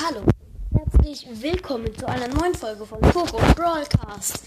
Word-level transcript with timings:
Hallo, 0.00 0.22
herzlich 0.72 1.26
willkommen 1.42 1.92
zu 1.98 2.06
einer 2.06 2.28
neuen 2.28 2.54
Folge 2.54 2.86
von 2.86 3.00
Coco 3.00 3.36
Broadcast. 3.56 4.38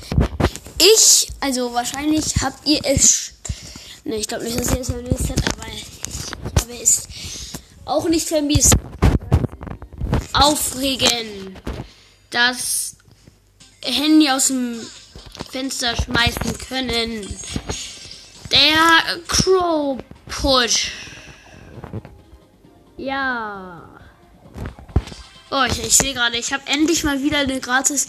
Ich, 0.78 1.28
also 1.42 1.74
wahrscheinlich 1.74 2.36
habt 2.42 2.66
ihr 2.66 2.80
es. 2.86 3.34
Ne, 4.06 4.16
ich 4.16 4.30
glaube 4.30 4.46
nicht, 4.46 4.58
dass 4.58 4.72
ihr 4.74 4.80
es 4.80 4.90
vermisst 4.90 5.30
habt, 5.30 5.44
aber 5.54 5.68
ich 5.74 5.86
habe 6.62 6.82
es 6.82 7.08
auch 7.84 8.08
nicht 8.08 8.30
vermisst. 8.30 8.76
Aufregen. 10.32 11.60
Das 12.30 12.96
Handy 13.84 14.30
aus 14.30 14.48
dem 14.48 14.80
Fenster 15.52 15.98
schmeißen 15.98 16.58
können. 16.70 17.28
Der 18.52 19.20
Crow 19.28 20.00
Push. 20.30 20.94
Ja. 22.96 23.91
Oh, 25.54 25.66
ich, 25.70 25.84
ich 25.84 25.98
sehe 25.98 26.14
gerade, 26.14 26.38
ich 26.38 26.54
habe 26.54 26.64
endlich 26.66 27.04
mal 27.04 27.22
wieder 27.22 27.40
eine 27.40 27.60
gratis 27.60 28.08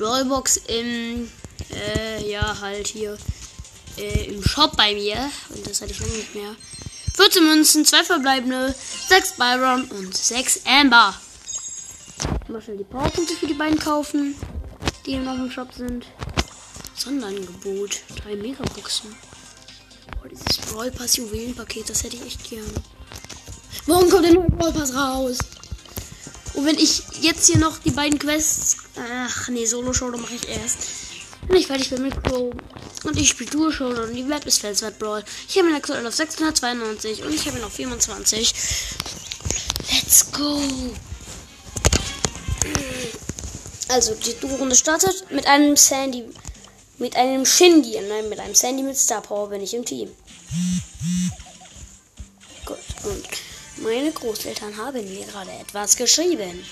Rollbox 0.00 0.56
im, 0.68 1.30
äh, 1.74 2.26
ja, 2.26 2.58
halt 2.58 2.86
hier, 2.86 3.18
äh, 3.98 4.32
im 4.32 4.42
Shop 4.42 4.78
bei 4.78 4.94
mir. 4.94 5.30
Und 5.50 5.66
das 5.68 5.82
hatte 5.82 5.92
ich 5.92 6.00
lange 6.00 6.14
nicht 6.14 6.34
mehr. 6.34 6.56
14 7.16 7.44
Münzen, 7.44 7.84
2 7.84 8.04
verbleibende, 8.04 8.74
6 9.08 9.32
Byron 9.32 9.84
und 9.90 10.16
6 10.16 10.62
Amber. 10.64 11.14
Mal 12.48 12.62
schnell 12.62 12.78
die 12.78 12.84
Powerpunkte 12.84 13.34
für 13.34 13.46
die 13.46 13.52
beiden 13.52 13.78
kaufen, 13.78 14.34
die 15.04 15.16
noch 15.16 15.36
im 15.36 15.50
Shop 15.50 15.74
sind. 15.74 16.06
Sonderangebot, 16.96 18.00
3 18.24 18.36
Megaboxen. 18.36 19.14
Oh, 20.24 20.28
dieses 20.28 20.56
Brawl 20.66 20.90
Pass 20.90 21.16
Juwelenpaket, 21.16 21.90
das 21.90 22.04
hätte 22.04 22.16
ich 22.16 22.24
echt 22.24 22.48
gern. 22.48 22.64
Warum 23.84 24.08
kommt 24.08 24.24
der 24.24 24.32
neue 24.32 24.48
Brawl 24.48 24.72
Pass 24.72 24.94
raus? 24.94 25.36
Und 26.54 26.66
wenn 26.66 26.78
ich 26.78 27.02
jetzt 27.20 27.46
hier 27.46 27.58
noch 27.58 27.78
die 27.78 27.90
beiden 27.90 28.18
Quests. 28.18 28.76
Ach 28.96 29.48
nee, 29.48 29.66
Solo-Show 29.66 30.08
mache 30.16 30.34
ich 30.34 30.48
erst. 30.48 30.78
Wenn 31.46 31.56
ich 31.56 31.66
fertig 31.66 31.90
bin 31.90 32.02
mit 32.02 32.22
Pro. 32.22 32.52
Und 33.04 33.16
ich 33.16 33.30
spiele 33.30 33.50
Duo-Show 33.50 33.88
und 33.88 34.14
die 34.14 34.28
Web 34.28 34.46
ist 34.46 34.60
Felswert 34.60 34.98
Brawl. 34.98 35.24
Ich 35.48 35.56
habe 35.56 35.68
ihn 35.68 35.74
aktuell 35.74 36.06
auf 36.06 36.14
692 36.14 37.24
und 37.24 37.34
ich 37.34 37.46
habe 37.46 37.58
ihn 37.58 37.64
auf 37.64 37.72
24. 37.72 38.54
Let's 39.92 40.30
go! 40.32 40.60
Also, 43.88 44.14
die 44.14 44.34
Duo-Runde 44.34 44.76
startet 44.76 45.30
mit 45.30 45.46
einem 45.46 45.76
Sandy. 45.76 46.24
Mit 46.98 47.16
einem 47.16 47.46
Shindy. 47.46 47.98
Nein, 48.08 48.28
mit 48.28 48.38
einem 48.38 48.54
Sandy 48.54 48.82
mit 48.82 48.98
Star 48.98 49.22
Power 49.22 49.48
bin 49.48 49.62
ich 49.62 49.74
im 49.74 49.84
Team. 49.84 50.10
Meine 53.90 54.12
Großeltern 54.12 54.76
haben 54.76 55.02
mir 55.02 55.24
gerade 55.26 55.50
etwas 55.50 55.96
geschrieben. 55.96 56.64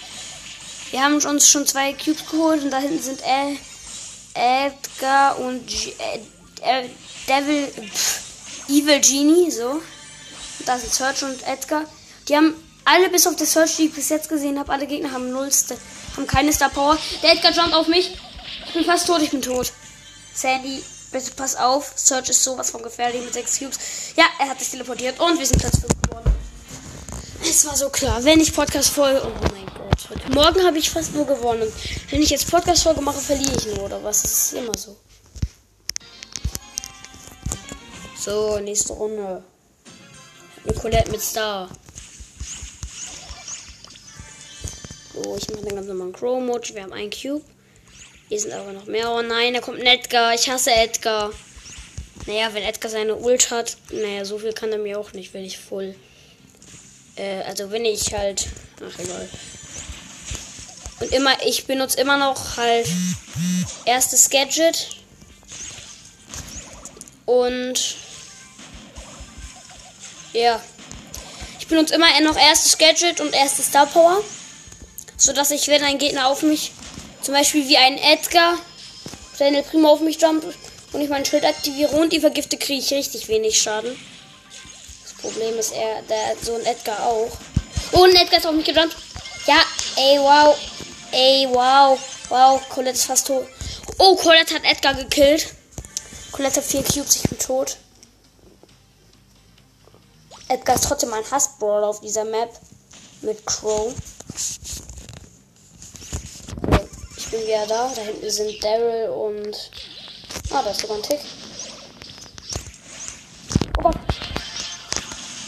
Wir 0.93 1.03
haben 1.03 1.15
uns 1.15 1.49
schon 1.49 1.67
zwei 1.67 1.93
Cubes 1.93 2.25
geholt 2.31 2.63
und 2.63 2.71
da 2.71 2.79
hinten 2.79 3.03
sind 3.03 3.21
äh, 3.23 3.57
Edgar 4.35 5.37
und 5.41 5.67
G 5.67 5.95
äh, 5.99 6.89
Devil 7.27 7.67
pff, 7.67 8.69
Evil 8.69 9.01
Genie, 9.01 9.51
so. 9.51 9.71
Und 9.71 9.83
da 10.65 10.79
sind 10.79 10.95
Search 10.95 11.25
und 11.25 11.43
Edgar. 11.45 11.87
Die 12.29 12.37
haben 12.37 12.55
alle 12.85 13.11
bis 13.11 13.27
auf 13.27 13.35
das 13.35 13.53
Search, 13.53 13.75
die 13.79 13.87
ich 13.87 13.95
bis 13.95 14.11
jetzt 14.11 14.29
gesehen 14.29 14.57
habe, 14.57 14.71
alle 14.71 14.87
Gegner 14.87 15.11
haben 15.11 15.33
null, 15.33 15.51
haben 16.17 16.27
keine 16.29 16.53
Star 16.53 16.71
Power. 16.71 16.97
Der 17.25 17.33
Edgar 17.33 17.51
jumpt 17.51 17.75
auf 17.75 17.89
mich. 17.89 18.17
Ich 18.69 18.75
bin 18.75 18.85
fast 18.85 19.09
tot, 19.09 19.23
ich 19.23 19.31
bin 19.31 19.43
tot. 19.43 19.73
Sandy, 20.35 20.85
bitte 21.11 21.33
pass 21.33 21.57
auf. 21.57 21.95
Search 21.97 22.29
ist 22.29 22.45
sowas 22.45 22.71
von 22.71 22.81
gefährlich 22.81 23.25
mit 23.25 23.35
6 23.35 23.59
Cubes. 23.59 23.79
Ja, 24.15 24.25
er 24.39 24.51
hat 24.51 24.61
sich 24.61 24.71
teleportiert 24.71 25.19
und 25.19 25.37
wir 25.37 25.47
sind 25.47 25.59
Platz 25.59 25.79
5 25.81 25.83
geworden. 25.89 25.98
Es 27.51 27.65
war 27.65 27.75
so 27.75 27.89
klar, 27.89 28.23
wenn 28.25 28.41
ich 28.41 28.53
Podcast-Folge. 28.53 29.23
Oh 29.25 29.53
mein 29.55 29.65
Gott. 29.75 30.11
Heute 30.11 30.31
Morgen 30.33 30.63
habe 30.67 30.77
ich 30.77 30.91
fast 30.91 31.15
nur 31.15 31.27
gewonnen. 31.27 31.73
Wenn 32.11 32.23
ich 32.23 32.29
jetzt 32.29 32.51
Podcast-Folge 32.51 33.01
mache, 33.01 33.21
verliere 33.21 33.57
ich 33.57 33.67
nur, 33.75 33.85
oder 33.85 34.05
was? 34.05 34.21
Das 34.21 34.33
ist 34.33 34.53
immer 34.53 34.77
so. 34.77 34.99
So, 38.19 38.59
nächste 38.59 38.93
Runde. 38.93 39.43
Nicolette 40.65 41.11
mit 41.11 41.23
Star. 41.23 41.71
So, 45.15 45.37
ich 45.39 45.49
mache 45.49 45.63
den 45.63 45.75
ganz 45.75 45.87
normalen 45.87 46.13
Crow-Mode. 46.13 46.75
Wir 46.75 46.83
haben 46.83 46.93
einen 46.93 47.11
Cube. 47.11 47.45
Hier 48.29 48.41
sind 48.41 48.53
aber 48.53 48.75
noch 48.75 48.85
mehr. 48.85 49.11
Oh 49.11 49.23
nein, 49.23 49.55
da 49.55 49.61
kommt 49.61 49.81
ein 49.81 49.87
Edgar. 49.87 50.35
Ich 50.35 50.51
hasse 50.51 50.71
Edgar. 50.71 51.33
Naja, 52.27 52.51
wenn 52.53 52.63
Edgar 52.63 52.91
seine 52.91 53.17
Ult 53.17 53.51
hat, 53.51 53.79
naja, 53.91 54.27
so 54.27 54.39
viel 54.39 54.53
kann 54.53 54.71
er 54.71 54.79
mir 54.79 55.01
auch 55.01 55.15
nicht, 55.15 55.33
wenn 55.33 55.45
ich 55.45 55.57
voll 55.57 55.95
äh, 57.19 57.43
also 57.43 57.71
wenn 57.71 57.85
ich 57.85 58.15
halt. 58.15 58.47
Ach 58.77 58.99
egal. 58.99 59.29
Und 61.01 61.13
immer, 61.13 61.33
ich 61.45 61.67
benutze 61.67 62.01
immer 62.01 62.17
noch 62.17 62.57
halt 62.57 62.89
erstes 63.85 64.31
Gadget. 64.31 64.89
Und 67.27 67.97
ja. 70.33 70.61
Ich 71.61 71.67
benutze 71.69 71.95
immer 71.95 72.07
noch 72.23 72.37
erstes 72.37 72.79
Gadget 72.79 73.21
und 73.21 73.35
erste 73.35 73.63
Star 73.63 73.87
Power. 73.87 74.23
So 75.17 75.33
dass 75.33 75.51
ich, 75.51 75.69
wenn 75.69 75.83
ein 75.83 75.99
Gegner 75.99 76.29
auf 76.29 76.43
mich, 76.43 76.73
zum 77.23 77.35
Beispiel 77.35 77.69
wie 77.69 77.77
ein 77.77 77.99
Edgar, 77.99 78.59
seine 79.37 79.63
Primo 79.63 79.91
auf 79.91 80.01
mich 80.01 80.21
jumpt 80.21 80.47
und 80.93 81.01
ich 81.01 81.09
mein 81.09 81.25
Schild 81.25 81.45
aktiviere 81.45 81.95
und 81.97 82.13
die 82.13 82.21
vergifte, 82.21 82.57
kriege 82.57 82.81
ich 82.81 82.93
richtig 82.93 83.29
wenig 83.29 83.61
Schaden. 83.61 83.97
Problem 85.21 85.59
ist, 85.59 85.73
er, 85.73 86.03
der 86.03 86.37
so 86.41 86.55
ein 86.55 86.65
Edgar 86.65 87.05
auch. 87.07 87.31
Oh, 87.93 88.05
ein 88.05 88.15
Edgar 88.15 88.39
ist 88.39 88.47
auf 88.47 88.55
mich 88.55 88.65
gejumpt. 88.65 88.97
Ja, 89.47 89.61
ey, 89.97 90.19
wow. 90.19 90.57
Ey, 91.11 91.49
wow. 91.51 91.99
Wow, 92.29 92.69
Colette 92.69 92.97
ist 92.97 93.07
fast 93.07 93.27
tot. 93.27 93.47
Oh, 93.99 94.15
Colette 94.17 94.55
hat 94.55 94.65
Edgar 94.65 94.95
gekillt. 94.95 95.55
Colette 96.31 96.57
hat 96.57 96.65
vier 96.65 96.83
Cubes, 96.83 97.17
ich 97.17 97.23
bin 97.23 97.39
tot. 97.39 97.79
Edgar 100.49 100.77
ist 100.77 100.85
trotzdem 100.85 101.13
ein 101.13 101.31
Hassbrawler 101.31 101.89
auf 101.89 102.01
dieser 102.01 102.25
Map. 102.25 102.51
Mit 103.23 103.45
Crow. 103.45 103.93
Ich 107.17 107.31
bin 107.31 107.41
wieder 107.43 107.67
da. 107.67 107.91
Da 107.95 108.03
hinten 108.03 108.31
sind 108.31 108.63
Daryl 108.63 109.09
und. 109.11 109.71
Ah, 110.51 110.63
da 110.63 110.71
ist 110.71 110.81
sogar 110.81 110.97
ein 110.99 111.03
Tick. 111.03 111.21
Oh 113.79 113.83
Gott. 113.83 114.18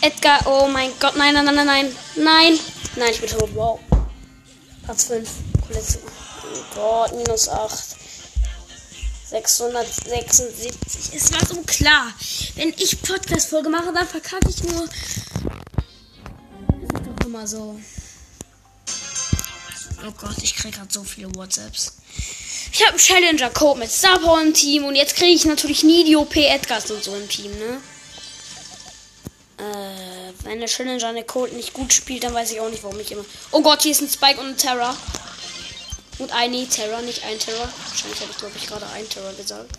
Edgar, 0.03 0.47
oh 0.47 0.67
mein 0.67 0.91
Gott, 0.99 1.15
nein, 1.17 1.35
nein, 1.35 1.45
nein, 1.45 1.55
nein, 1.55 1.97
nein, 2.17 2.59
nein, 2.97 3.11
ich 3.11 3.21
bin 3.21 3.29
tot, 3.29 3.55
wow. 3.55 3.79
Platz 4.85 5.05
5, 5.05 5.29
Colette. 5.67 5.99
Oh 6.03 6.75
Gott, 6.75 7.15
minus 7.15 7.49
8. 7.49 8.01
676. 9.31 11.15
Es 11.15 11.33
war 11.33 11.47
so 11.47 11.63
klar. 11.63 12.13
Wenn 12.57 12.71
ich 12.71 13.01
Podcast-Folge 13.01 13.69
mache, 13.69 13.93
dann 13.93 14.09
verkacke 14.09 14.49
ich 14.49 14.65
nur. 14.65 14.87
Das 14.87 14.97
ist 16.83 17.07
doch 17.07 17.27
immer 17.27 17.47
so. 17.47 17.79
Oh 20.07 20.13
Gott, 20.19 20.37
ich 20.43 20.57
kriege 20.57 20.79
gerade 20.79 20.93
so 20.93 21.05
viele 21.05 21.33
WhatsApps. 21.37 21.99
Ich 22.73 22.81
habe 22.81 22.91
einen 22.91 22.99
Challenger-Code 22.99 23.79
mit 23.79 23.91
Star 23.91 24.19
Power 24.19 24.41
im 24.41 24.55
Team 24.55 24.85
und 24.85 24.97
jetzt 24.97 25.15
kriege 25.15 25.33
ich 25.33 25.45
natürlich 25.45 25.85
nie 25.85 26.03
die 26.05 26.17
OP 26.17 26.35
Edgars 26.37 26.91
und 26.91 27.05
so 27.05 27.15
im 27.15 27.29
Team, 27.29 27.53
ne? 27.53 27.81
Äh, 29.61 30.33
wenn 30.45 30.59
der 30.59 30.69
Challenger 30.69 31.09
eine 31.09 31.25
Cold 31.25 31.53
nicht 31.53 31.75
gut 31.75 31.93
spielt, 31.93 32.25
dann 32.25 32.33
weiß 32.33 32.53
ich 32.53 32.61
auch 32.61 32.71
nicht, 32.71 32.83
warum 32.83 32.99
ich 32.99 33.13
immer. 33.13 33.25
Oh 33.53 33.61
Gott, 33.61 33.83
hier 33.83 33.93
ist 33.93 34.01
ein 34.01 34.09
Spike 34.09 34.41
und 34.41 34.47
ein 34.47 34.57
Terror. 34.57 34.97
Und 36.19 36.33
eine 36.33 36.67
Terror, 36.67 37.03
nicht 37.03 37.25
ein 37.25 37.39
Terror. 37.39 37.69
Wahrscheinlich 37.89 38.21
habe 38.21 38.31
ich, 38.31 38.39
glaube 38.39 38.55
ich, 38.57 38.67
gerade 38.67 38.87
ein 38.95 39.09
Terror 39.09 39.33
gesagt. 39.35 39.71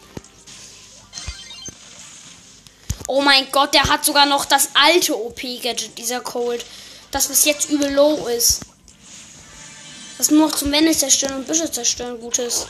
Oh 3.07 3.21
mein 3.21 3.51
Gott, 3.51 3.73
der 3.73 3.83
hat 3.83 4.05
sogar 4.05 4.25
noch 4.27 4.45
das 4.45 4.69
alte 4.75 5.17
OP-Gadget, 5.17 5.97
dieser 5.97 6.21
Cold. 6.21 6.63
Das, 7.09 7.29
was 7.29 7.45
jetzt 7.45 7.69
übel 7.69 7.91
low 7.91 8.27
ist. 8.27 8.61
Das 10.17 10.29
nur 10.29 10.47
noch 10.47 10.55
zum 10.55 10.71
Wände 10.71 10.95
zerstören 10.95 11.37
und 11.37 11.47
Büsche 11.47 11.71
zerstören 11.71 12.19
gut 12.21 12.37
ist. 12.37 12.67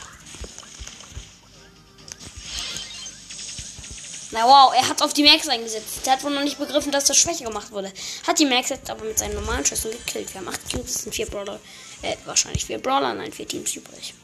Na 4.32 4.46
wow, 4.46 4.72
er 4.74 4.88
hat 4.88 5.02
auf 5.02 5.12
die 5.12 5.24
Max 5.24 5.46
eingesetzt. 5.46 6.06
Der 6.06 6.14
hat 6.14 6.24
wohl 6.24 6.32
noch 6.32 6.42
nicht 6.42 6.58
begriffen, 6.58 6.90
dass 6.90 7.04
das 7.04 7.18
Schwäche 7.18 7.44
gemacht 7.44 7.70
wurde. 7.70 7.92
Hat 8.26 8.38
die 8.38 8.46
Max 8.46 8.70
jetzt 8.70 8.88
aber 8.88 9.04
mit 9.04 9.18
seinen 9.18 9.34
normalen 9.34 9.64
Schüssen 9.64 9.90
gekillt. 9.90 10.32
Wir 10.32 10.40
haben 10.40 10.48
8 10.48 10.72
Cubes, 10.72 11.02
sind 11.02 11.14
4 11.14 11.26
Brawler. 11.26 11.60
Äh, 12.00 12.16
wahrscheinlich 12.24 12.64
4 12.64 12.78
Brawler, 12.78 13.12
nein, 13.12 13.30
4 13.30 13.46
Teams 13.46 13.76
übrig. 13.76 14.14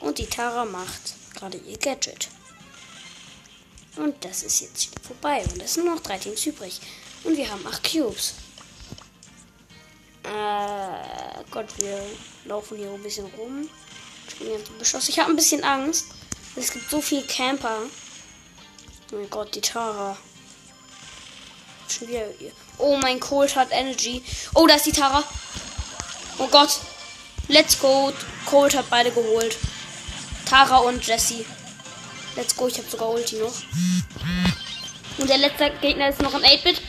Und 0.00 0.16
die 0.16 0.26
Tara 0.26 0.64
macht 0.64 1.14
gerade 1.34 1.58
ihr 1.58 1.76
Gadget. 1.76 2.28
Und 3.96 4.24
das 4.24 4.42
ist 4.42 4.60
jetzt 4.60 4.88
vorbei. 5.06 5.44
Und 5.52 5.62
es 5.62 5.74
sind 5.74 5.84
nur 5.84 5.96
noch 5.96 6.02
3 6.02 6.16
Teams 6.16 6.46
übrig. 6.46 6.80
Und 7.24 7.36
wir 7.36 7.50
haben 7.50 7.66
8 7.66 7.92
Cubes. 7.92 8.32
Äh, 10.22 11.44
Gott, 11.50 11.66
wir 11.76 12.02
laufen 12.46 12.78
hier 12.78 12.90
ein 12.90 13.02
bisschen 13.02 13.26
rum. 13.36 13.68
Ich 14.28 14.36
bin 14.36 14.50
jetzt 14.52 14.78
beschossen. 14.78 15.10
Ich 15.10 15.18
habe 15.18 15.30
ein 15.30 15.36
bisschen 15.36 15.62
Angst. 15.64 16.06
Es 16.56 16.70
gibt 16.70 16.90
so 16.90 17.02
viel 17.02 17.22
Camper. 17.26 17.82
Mein 19.12 19.30
Gott, 19.30 19.54
die 19.54 19.60
Tara. 19.60 20.16
Schon 21.88 22.08
wieder. 22.08 22.26
Oh, 22.78 22.96
mein 22.96 23.20
Colt 23.20 23.54
hat 23.54 23.68
Energy. 23.70 24.22
Oh, 24.54 24.66
da 24.66 24.74
ist 24.74 24.86
die 24.86 24.92
Tara. 24.92 25.22
Oh 26.38 26.48
Gott. 26.48 26.80
Let's 27.48 27.78
go. 27.78 28.12
Cold 28.46 28.76
hat 28.76 28.90
beide 28.90 29.12
geholt. 29.12 29.56
Tara 30.44 30.78
und 30.78 31.06
Jesse. 31.06 31.44
Let's 32.34 32.56
go. 32.56 32.66
Ich 32.66 32.78
habe 32.78 32.90
sogar 32.90 33.10
Ulti 33.10 33.36
noch. 33.36 33.54
Und 35.18 35.30
der 35.30 35.38
letzte 35.38 35.70
Gegner 35.80 36.08
ist 36.08 36.20
noch 36.20 36.34
ein 36.34 36.42
8-Bit. 36.42 36.82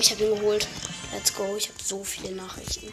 Ich 0.00 0.10
habe 0.10 0.24
ihn 0.24 0.34
geholt. 0.34 0.66
Let's 1.12 1.32
go. 1.32 1.56
Ich 1.56 1.68
habe 1.68 1.78
so 1.82 2.02
viele 2.02 2.32
Nachrichten. 2.32 2.92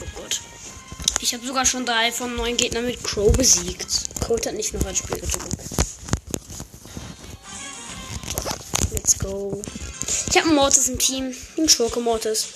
Oh 0.00 0.20
Gott. 0.20 0.40
Ich 1.20 1.32
habe 1.32 1.46
sogar 1.46 1.64
schon 1.64 1.86
drei 1.86 2.12
von 2.12 2.36
neun 2.36 2.58
Gegnern 2.58 2.84
mit 2.84 3.02
Crow 3.02 3.32
besiegt. 3.32 4.15
Cold 4.26 4.44
hat 4.44 4.54
nicht 4.54 4.74
noch 4.74 4.84
ein 4.84 4.96
Spiel 4.96 5.20
gedrückt. 5.20 5.56
Let's 8.90 9.16
go. 9.20 9.62
Ich 10.28 10.36
habe 10.36 10.52
Mortis 10.52 10.88
im 10.88 10.98
Team. 10.98 11.32
Den 11.56 11.68
Schurke 11.68 12.00
Mortis. 12.00 12.48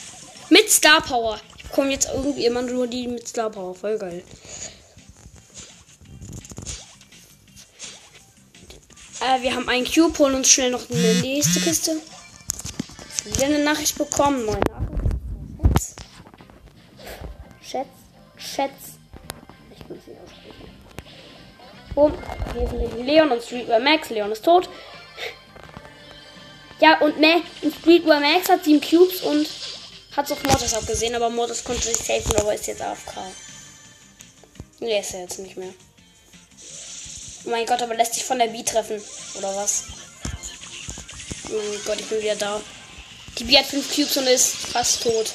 Mit 0.48 0.68
Star 0.68 1.00
Power. 1.00 1.40
Ich 1.56 1.62
bekomme 1.62 1.92
jetzt 1.92 2.08
irgendwie 2.12 2.46
immer 2.46 2.62
nur 2.62 2.88
die 2.88 3.06
mit 3.06 3.28
Star 3.28 3.50
Power. 3.50 3.76
Voll 3.76 3.98
geil. 3.98 4.24
Äh, 9.20 9.42
wir 9.42 9.54
haben 9.54 9.68
einen 9.68 9.86
Cube, 9.86 10.18
holen 10.18 10.34
uns 10.34 10.50
schnell 10.50 10.72
noch 10.72 10.90
eine 10.90 11.14
nächste 11.20 11.60
Kiste. 11.60 12.00
Wieder 13.26 13.44
eine 13.44 13.62
Nachricht 13.62 13.96
bekommen. 13.96 14.44
Neue 14.44 14.58
Nachricht. 14.58 15.94
Schätz. 17.62 17.86
Schätz. 18.36 18.72
Ich 18.88 18.89
Boom. 21.94 22.16
Hier 22.54 22.68
sind 22.68 23.06
Leon 23.06 23.30
und 23.30 23.42
Streetwear 23.42 23.80
Max. 23.80 24.10
Leon 24.10 24.32
ist 24.32 24.44
tot. 24.44 24.68
Ja, 26.80 26.98
und 27.00 27.18
ne, 27.18 27.42
Streetwear 27.80 28.20
Max 28.20 28.48
hat 28.48 28.64
sieben 28.64 28.80
Cubes 28.80 29.20
und 29.22 29.48
hat 30.16 30.30
auf 30.30 30.42
Mortis 30.44 30.74
abgesehen, 30.74 31.14
aber 31.14 31.30
Mortis 31.30 31.62
konnte 31.62 31.82
sich 31.82 31.96
safen, 31.96 32.36
aber 32.36 32.54
ist 32.54 32.66
jetzt 32.66 32.82
AFK. 32.82 33.16
Ne, 34.80 34.98
ist 34.98 35.14
er 35.14 35.22
jetzt 35.22 35.38
nicht 35.38 35.56
mehr. 35.56 35.72
Oh 37.44 37.50
mein 37.50 37.66
Gott, 37.66 37.82
aber 37.82 37.94
lässt 37.94 38.14
sich 38.14 38.24
von 38.24 38.38
der 38.38 38.46
B 38.46 38.62
treffen. 38.62 39.00
Oder 39.36 39.54
was? 39.56 39.84
Oh 41.50 41.54
mein 41.54 41.84
Gott, 41.84 42.00
ich 42.00 42.06
bin 42.06 42.22
wieder 42.22 42.36
da. 42.36 42.60
Die 43.38 43.44
B 43.44 43.58
hat 43.58 43.66
5 43.66 43.94
Cubes 43.94 44.16
und 44.16 44.26
ist 44.26 44.56
fast 44.56 45.02
tot. 45.02 45.32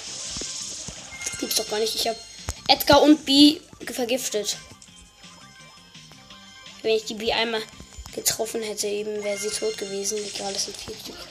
Gibt's 1.39 1.55
doch 1.55 1.69
gar 1.69 1.79
nicht. 1.79 1.95
Ich 1.95 2.07
habe 2.07 2.17
Edgar 2.67 3.01
und 3.01 3.25
B 3.25 3.59
vergiftet. 3.91 4.57
Wenn 6.85 6.97
ich 6.97 7.05
die 7.05 7.15
B 7.15 7.33
einmal 7.33 7.63
getroffen 8.13 8.61
hätte, 8.61 8.85
eben 8.85 9.23
wäre 9.23 9.39
sie 9.39 9.49
tot 9.49 9.75
gewesen. 9.75 10.19
Egal, 10.19 10.53
das 10.53 10.65
sind 10.65 10.77
4 10.77 10.93
Cubes. 10.93 11.25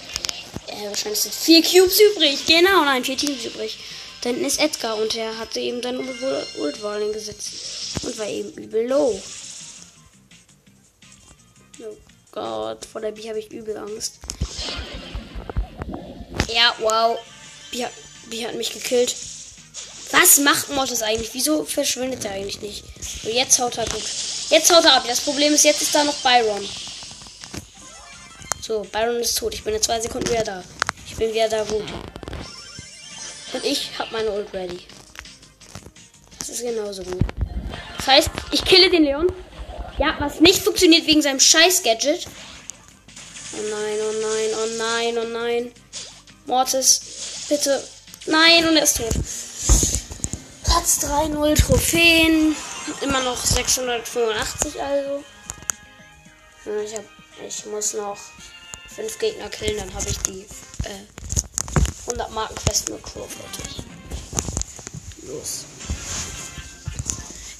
Äh, 0.66 0.88
wahrscheinlich 0.88 1.20
sind 1.20 1.32
4 1.32 1.62
Cubes 1.62 2.00
übrig. 2.00 2.44
Genau, 2.44 2.84
nein, 2.84 3.04
4 3.04 3.16
Teams 3.16 3.44
übrig. 3.44 3.78
Da 4.20 4.30
hinten 4.30 4.46
ist 4.46 4.58
Edgar 4.58 4.96
und 4.96 5.14
er 5.14 5.38
hatte 5.38 5.60
eben 5.60 5.80
dann 5.80 6.00
Ult-Walling 6.00 7.12
gesetzt. 7.12 7.52
Und 8.02 8.18
war 8.18 8.26
eben 8.26 8.50
übel 8.54 8.88
low. 8.88 9.22
Oh 11.78 11.96
Gott, 12.32 12.84
vor 12.86 13.00
der 13.00 13.12
B 13.12 13.28
habe 13.28 13.38
ich 13.38 13.52
übel 13.52 13.76
Angst. 13.76 14.18
Ja, 16.52 16.74
wow. 16.80 17.16
B, 17.70 17.86
B 18.28 18.44
hat 18.44 18.56
mich 18.56 18.72
gekillt. 18.72 19.14
Was 20.10 20.38
macht 20.38 20.70
Mortis 20.70 21.02
eigentlich? 21.02 21.30
Wieso 21.32 21.64
verschwindet 21.64 22.24
er 22.24 22.32
eigentlich 22.32 22.60
nicht? 22.60 22.84
So, 23.22 23.28
jetzt 23.28 23.60
haut 23.60 23.78
er 23.78 23.84
gut. 23.84 24.02
Jetzt 24.50 24.72
haut 24.72 24.84
er 24.84 24.94
ab. 24.94 25.04
Das 25.06 25.20
Problem 25.20 25.52
ist, 25.54 25.64
jetzt 25.64 25.82
ist 25.82 25.94
da 25.94 26.04
noch 26.04 26.14
Byron. 26.16 26.68
So, 28.60 28.80
Byron 28.92 29.20
ist 29.20 29.36
tot. 29.38 29.54
Ich 29.54 29.64
bin 29.64 29.74
in 29.74 29.82
zwei 29.82 30.00
Sekunden 30.00 30.30
wieder 30.30 30.44
da. 30.44 30.64
Ich 31.06 31.16
bin 31.16 31.32
wieder 31.32 31.48
da 31.48 31.64
gut. 31.64 31.84
Und 33.52 33.64
ich 33.64 33.90
habe 33.98 34.10
meine 34.12 34.30
Ult 34.30 34.52
ready. 34.52 34.80
Das 36.38 36.48
ist 36.48 36.62
genauso 36.62 37.02
gut. 37.04 37.22
Das 37.98 38.06
heißt, 38.06 38.30
ich 38.52 38.64
kille 38.64 38.90
den 38.90 39.04
Leon. 39.04 39.32
Ja, 39.98 40.16
was 40.18 40.40
nicht 40.40 40.62
funktioniert 40.62 41.06
wegen 41.06 41.22
seinem 41.22 41.40
scheiß 41.40 41.82
Gadget. 41.82 42.26
Oh 43.56 43.62
nein, 43.70 43.98
oh 44.00 44.12
nein, 44.20 44.50
oh 44.54 44.68
nein, 44.78 45.18
oh 45.18 45.38
nein. 45.38 45.72
Mortis, 46.46 47.00
bitte. 47.48 47.82
Nein, 48.26 48.66
und 48.68 48.76
er 48.76 48.82
ist 48.82 48.96
tot. 48.96 49.12
Platz 50.64 50.98
3-0 51.04 51.66
Trophäen. 51.66 52.56
Immer 53.00 53.22
noch 53.22 53.36
685 53.36 54.82
also. 54.82 55.24
Ich, 56.84 56.94
hab, 56.94 57.04
ich 57.46 57.66
muss 57.66 57.94
noch 57.94 58.18
5 58.88 59.18
Gegner 59.18 59.48
killen, 59.48 59.78
dann 59.78 59.94
habe 59.94 60.08
ich 60.08 60.18
die 60.18 60.46
äh, 60.84 62.06
100 62.06 62.30
Marken 62.32 62.54
Quest 62.54 62.90
mit 62.90 63.00
fertig. 63.06 63.84
Los. 65.22 65.64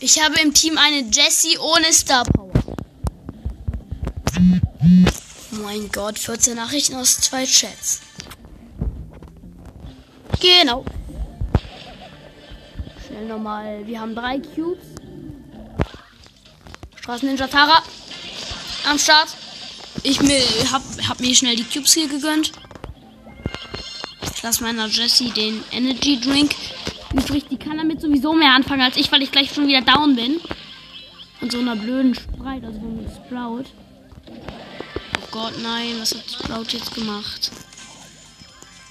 Ich 0.01 0.23
habe 0.23 0.39
im 0.41 0.53
Team 0.53 0.77
eine 0.79 1.09
Jessie 1.11 1.59
ohne 1.59 1.93
Star 1.93 2.25
Power. 2.25 2.53
Mein 5.51 5.91
Gott, 5.91 6.19
14 6.19 6.57
Nachrichten 6.57 6.95
aus 6.95 7.19
zwei 7.21 7.47
Chats. 7.47 8.01
Genau. 10.41 10.85
Schnell 13.07 13.27
nochmal. 13.27 13.87
Wir 13.87 14.01
haben 14.01 14.15
drei 14.15 14.41
Cubes. 14.41 14.94
Straßen 17.05 17.29
Ninja 17.29 17.47
Tara. 17.47 17.83
Am 18.89 18.99
Start. 18.99 19.29
Ich 20.05 20.23
mir, 20.23 20.41
hab, 20.73 20.83
hab 21.07 21.21
mir 21.21 21.35
schnell 21.35 21.55
die 21.55 21.65
Cubes 21.65 21.93
hier 21.93 22.09
gegönnt. 22.09 22.53
Ich 24.35 24.43
lasse 24.43 24.63
meiner 24.63 24.87
Jessie 24.87 25.31
den 25.31 25.63
Energy 25.71 26.19
Drink 26.19 26.55
übrig. 27.13 27.45
Die 27.51 27.59
kann 27.59 27.77
damit 27.77 28.01
sowieso 28.01 28.33
mehr 28.33 28.53
anfangen 28.53 28.81
als 28.81 28.97
ich, 28.97 29.13
weil 29.13 29.21
ich 29.21 29.31
gleich 29.31 29.53
schon 29.53 29.69
wieder 29.69 29.83
down 29.83 30.17
bin. 30.17 30.41
Von 31.41 31.51
so 31.51 31.59
einer 31.59 31.77
blöden 31.77 32.15
Sprite, 32.15 32.67
also 32.67 32.81
von 32.81 33.07
Sprout. 33.27 33.65
Oh 34.27 35.29
Gott, 35.31 35.63
nein, 35.63 35.97
was 36.01 36.15
hat 36.15 36.25
Sprout 36.31 36.69
jetzt 36.71 36.95
gemacht? 36.95 37.51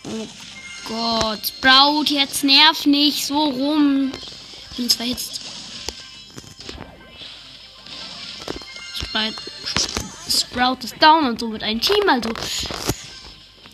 Oh 0.03 0.27
Gott, 0.87 1.47
Sprout, 1.47 2.13
jetzt 2.13 2.43
nerv 2.43 2.85
nicht 2.85 3.25
so 3.25 3.43
rum. 3.43 4.11
Ich 4.69 4.77
bin 4.77 4.87
zwar 4.87 5.07
jetzt. 5.07 5.42
Sprite, 9.03 9.35
Sprout 10.29 10.83
ist 10.83 11.01
down 11.01 11.25
und 11.25 11.39
so 11.39 11.51
wird 11.51 11.63
ein 11.63 11.79
Team, 11.79 12.07
also 12.07 12.29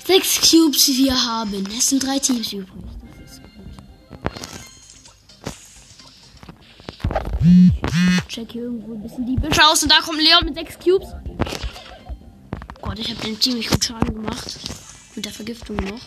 sechs 0.05 0.41
Cubes 0.41 0.87
wir 0.87 1.13
haben. 1.13 1.65
Es 1.77 1.89
sind 1.89 2.03
drei 2.03 2.19
Teams 2.19 2.51
übrig. 2.51 2.83
Check 8.27 8.51
hier 8.51 8.63
irgendwo 8.63 8.93
ein 8.93 9.01
bisschen 9.01 9.25
die 9.25 9.35
Büsche 9.35 9.65
aus 9.65 9.81
und 9.83 9.91
da 9.91 10.01
kommt 10.01 10.21
Leon 10.21 10.45
mit 10.45 10.55
sechs 10.55 10.77
Cubes. 10.77 11.09
Gott, 12.81 12.99
ich 12.99 13.09
habe 13.09 13.21
den 13.21 13.39
ziemlich 13.39 13.69
gut 13.69 13.83
Schaden 13.83 14.13
gemacht. 14.13 14.59
Mit 15.15 15.25
der 15.25 15.31
Vergiftung 15.31 15.75
noch. 15.77 16.01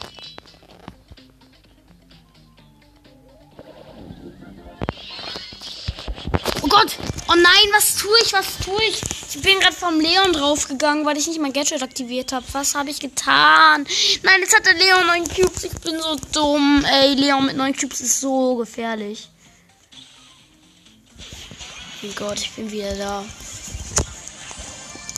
Oh 7.32 7.34
nein, 7.34 7.68
was 7.72 7.96
tue 7.96 8.14
ich? 8.22 8.32
Was 8.34 8.58
tue 8.62 8.82
ich? 8.84 9.00
Ich 9.34 9.40
bin 9.40 9.58
gerade 9.58 9.74
vom 9.74 9.98
Leon 9.98 10.34
draufgegangen, 10.34 11.06
weil 11.06 11.16
ich 11.16 11.26
nicht 11.26 11.40
mein 11.40 11.54
Gadget 11.54 11.82
aktiviert 11.82 12.30
habe. 12.30 12.44
Was 12.52 12.74
habe 12.74 12.90
ich 12.90 13.00
getan? 13.00 13.86
Nein, 14.22 14.40
jetzt 14.40 14.54
hat 14.54 14.66
der 14.66 14.74
Leon 14.74 15.06
9 15.06 15.24
Cubes. 15.28 15.64
Ich 15.64 15.72
bin 15.80 15.98
so 15.98 16.16
dumm. 16.32 16.84
Ey, 16.84 17.14
Leon 17.14 17.46
mit 17.46 17.56
9 17.56 17.74
Cubes 17.74 18.02
ist 18.02 18.20
so 18.20 18.56
gefährlich. 18.56 19.30
Oh 22.02 22.12
Gott, 22.16 22.38
ich 22.38 22.50
bin 22.50 22.70
wieder 22.70 22.94
da. 22.96 23.24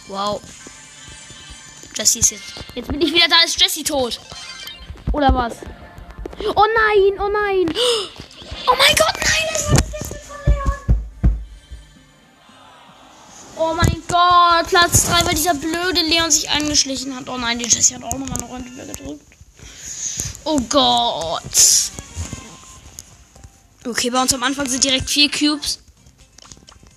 Wow. 0.07 0.41
Jessie 1.97 2.21
ist 2.21 2.31
jetzt. 2.31 2.45
Jetzt 2.77 2.89
bin 2.93 3.01
ich 3.01 3.13
wieder 3.13 3.27
da. 3.29 3.43
Ist 3.45 3.61
Jessie 3.61 3.83
tot? 3.83 4.21
Oder 5.13 5.35
was? 5.35 5.55
Oh 6.55 6.67
nein, 6.77 7.21
oh 7.21 7.29
nein. 7.29 7.75
Oh 8.67 8.75
mein 8.79 8.95
Gott, 8.97 9.15
nein, 9.21 9.34
Oh 13.67 13.73
mein 13.73 14.03
Gott, 14.09 14.69
Platz 14.69 15.07
3, 15.07 15.25
weil 15.25 15.35
dieser 15.35 15.55
blöde 15.55 16.03
Leon 16.03 16.31
sich 16.31 16.51
angeschlichen 16.51 17.17
hat. 17.17 17.31
Oh 17.31 17.39
nein, 17.39 17.59
die 17.59 17.65
Jessie 17.65 17.95
hat 17.95 18.03
auch 18.05 18.19
nochmal 18.19 18.39
eine 18.39 18.45
Runde 18.45 18.69
mehr 18.73 18.85
gedrückt. 18.85 19.25
Oh 20.45 20.61
Gott. 20.69 21.91
Okay, 23.87 24.11
bei 24.11 24.21
uns 24.21 24.35
am 24.35 24.43
Anfang 24.43 24.69
sind 24.69 24.85
direkt 24.85 25.09
vier 25.09 25.31
Cubes. 25.31 25.79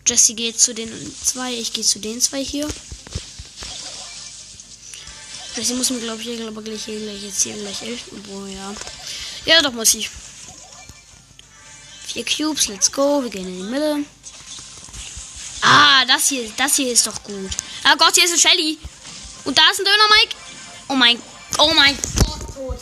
Jesse 0.06 0.34
geht 0.34 0.60
zu 0.60 0.74
den 0.74 0.92
zwei, 1.24 1.54
ich 1.54 1.72
gehe 1.72 1.86
zu 1.86 2.00
den 2.00 2.20
zwei 2.20 2.44
hier. 2.44 2.68
Jesse 5.56 5.74
muss 5.76 5.90
mir, 5.90 6.02
glaube 6.02 6.22
ich, 6.22 6.38
glaube 6.38 6.62
gleich 6.64 6.84
hier 6.84 7.00
gleich 7.00 7.24
jetzt 7.24 7.44
hier 7.44 7.56
gleich 7.56 7.82
elf. 7.82 8.02
Boah, 8.28 8.46
ja. 8.46 8.74
Ja, 9.46 9.62
doch 9.62 9.72
muss 9.72 9.94
ich. 9.94 10.10
Vier 12.08 12.26
Cubes, 12.26 12.68
let's 12.68 12.92
go. 12.92 13.24
Wir 13.24 13.30
gehen 13.30 13.48
in 13.48 13.56
die 13.56 13.64
Mitte. 13.64 14.17
Ah, 16.00 16.06
das 16.06 16.28
hier, 16.28 16.48
das 16.58 16.76
hier 16.76 16.92
ist 16.92 17.08
doch 17.08 17.24
gut. 17.24 17.50
Ah 17.84 17.96
Gott, 17.98 18.14
hier 18.14 18.26
ist 18.26 18.34
ein 18.34 18.38
Shelly. 18.40 18.78
Und 19.46 19.58
da 19.58 19.64
ist 19.72 19.80
ein 19.80 19.86
Döner, 19.86 20.08
Mike. 20.16 20.36
Oh 20.90 20.94
mein, 20.94 21.20
oh 21.58 21.74
mein 21.76 21.98
Gott, 22.18 22.54
tot. 22.54 22.78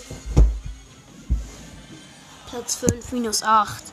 Platz 2.49 2.75
5, 2.75 3.11
minus 3.13 3.41
8. 3.41 3.83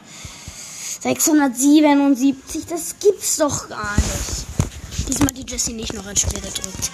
677, 1.02 2.66
das 2.66 2.96
gibt's 2.98 3.36
doch 3.36 3.68
gar 3.68 3.94
nicht. 3.94 5.08
Diesmal 5.08 5.32
die 5.32 5.48
Jessie 5.48 5.74
nicht 5.74 5.92
noch 5.92 6.06
ein 6.06 6.16
Spiel 6.16 6.40
gedrückt. 6.40 6.90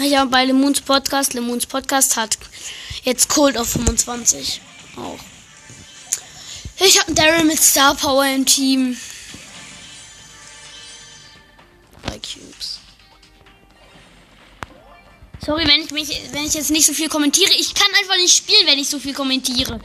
Ja, 0.00 0.24
bei 0.24 0.46
Lemons 0.46 0.80
Podcast. 0.80 1.34
Lemons 1.34 1.66
Podcast 1.66 2.16
hat 2.16 2.38
jetzt 3.02 3.28
Cold 3.28 3.58
auf 3.58 3.68
25. 3.68 4.62
Auch. 4.96 5.18
Ich 6.78 6.98
habe 6.98 7.12
Daryl 7.12 7.44
mit 7.44 7.62
Star 7.62 7.94
Power 7.94 8.26
im 8.26 8.46
Team. 8.46 8.96
Sorry, 15.44 15.68
wenn 15.68 15.82
ich 15.82 15.90
mich, 15.90 16.08
wenn 16.32 16.46
ich 16.46 16.54
jetzt 16.54 16.70
nicht 16.70 16.86
so 16.86 16.94
viel 16.94 17.08
kommentiere. 17.08 17.52
Ich 17.58 17.74
kann 17.74 17.88
einfach 18.00 18.16
nicht 18.16 18.34
spielen, 18.34 18.66
wenn 18.66 18.78
ich 18.78 18.88
so 18.88 18.98
viel 18.98 19.12
kommentiere. 19.12 19.78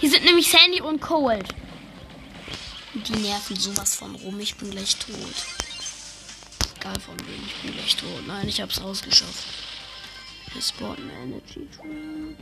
Hier 0.00 0.10
sind 0.10 0.24
nämlich 0.24 0.50
Sandy 0.50 0.80
und 0.80 1.00
Cold. 1.00 1.46
Die 2.94 3.16
nerven 3.16 3.56
sowas 3.56 3.94
von 3.94 4.14
rum. 4.16 4.40
Ich 4.40 4.56
bin 4.56 4.72
gleich 4.72 4.96
tot. 4.96 5.14
Egal 6.80 6.98
von 7.00 7.16
wem, 7.26 7.46
ich 7.46 7.54
bin 7.62 7.72
gleich 7.72 7.96
tot. 7.96 8.26
Nein, 8.26 8.48
ich 8.48 8.60
hab's 8.60 8.80
rausgeschafft. 8.80 9.44
Wir 10.52 10.62
sporten 10.62 11.08
Energy 11.22 11.68
Drink. 11.76 12.38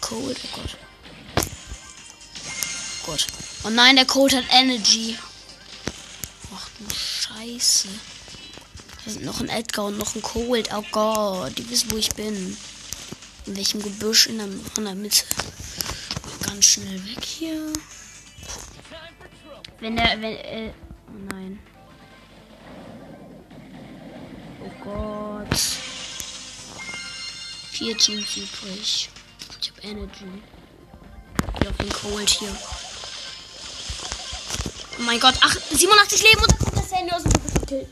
Cold, 0.00 0.36
oh 0.42 0.56
Gott. 0.56 0.76
Gott. 3.06 3.26
Oh 3.64 3.70
nein, 3.70 3.94
der 3.94 4.06
Cold 4.06 4.34
hat 4.34 4.44
Energy. 4.50 5.16
Ach 6.54 6.68
du 6.78 6.94
Scheiße. 6.94 7.19
Da 9.04 9.10
sind 9.10 9.24
noch 9.24 9.40
ein 9.40 9.48
Edgar 9.48 9.86
und 9.86 9.98
noch 9.98 10.14
ein 10.14 10.22
Cold. 10.22 10.68
Oh 10.74 10.84
Gott, 10.90 11.56
die 11.56 11.68
wissen, 11.70 11.90
wo 11.90 11.96
ich 11.96 12.10
bin. 12.10 12.56
In 13.46 13.56
welchem 13.56 13.82
Gebüsch 13.82 14.26
in 14.26 14.38
der, 14.38 14.46
in 14.76 14.84
der 14.84 14.94
Mitte. 14.94 15.24
Ganz 16.46 16.66
schnell 16.66 17.02
weg 17.06 17.24
hier. 17.24 17.72
Wenn 19.80 19.96
der, 19.96 20.20
wenn, 20.20 20.36
äh, 20.36 20.72
oh 21.08 21.32
nein. 21.32 21.58
Oh 24.62 24.84
Gott. 24.84 25.58
Vier 27.70 27.96
Teams 27.96 28.36
übrig. 28.36 29.08
Ich 29.62 29.70
hab 29.70 29.84
Energy. 29.84 30.42
Hier 31.60 31.70
auf 31.70 31.76
den 31.78 31.88
Cold 31.90 32.28
hier. 32.28 32.54
Oh 34.98 35.02
mein 35.02 35.18
Gott, 35.18 35.34
ach, 35.40 35.56
87 35.70 36.22
Leben 36.22 36.42
und 36.42 36.69
Handy 37.00 37.14
aus 37.14 37.22
dem 37.22 37.32
Gebüsch. 37.32 37.86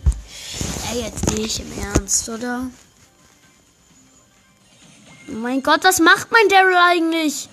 Ey, 0.90 1.02
jetzt 1.02 1.30
nicht 1.32 1.60
im 1.60 1.78
Ernst, 1.78 2.28
oder? 2.28 2.70
Oh 5.28 5.32
mein 5.32 5.62
Gott, 5.62 5.82
was 5.84 5.98
macht 5.98 6.30
mein 6.30 6.48
Daryl 6.48 6.76
eigentlich? 6.76 7.48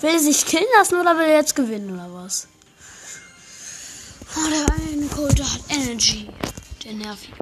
Will 0.00 0.10
er 0.10 0.18
sich 0.20 0.46
killen 0.46 0.66
lassen 0.76 1.00
oder 1.00 1.16
will 1.16 1.26
er 1.26 1.38
jetzt 1.38 1.56
gewinnen 1.56 1.94
oder 1.94 2.12
was? 2.12 2.46
Oh, 4.36 4.48
der 4.48 4.66
eine 4.74 5.06
Colt 5.06 5.42
hat 5.42 5.60
Energy. 5.70 6.28
Der 6.84 6.92
nervig. 6.92 7.32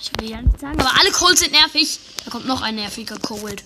Ich 0.00 0.20
will 0.20 0.30
ja 0.30 0.42
nicht 0.42 0.60
sagen, 0.60 0.80
aber 0.80 0.98
alle 0.98 1.10
Colts 1.12 1.40
sind 1.40 1.52
nervig. 1.52 2.00
Da 2.24 2.30
kommt 2.30 2.46
noch 2.46 2.62
ein 2.62 2.76
nerviger 2.76 3.18
Cold. 3.18 3.62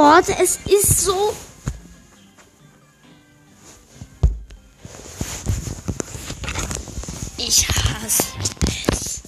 Gott, 0.00 0.30
es 0.30 0.58
ist 0.64 1.02
so 1.02 1.36
Ich 7.36 7.68
hasse 7.68 8.22
es. 8.90 9.20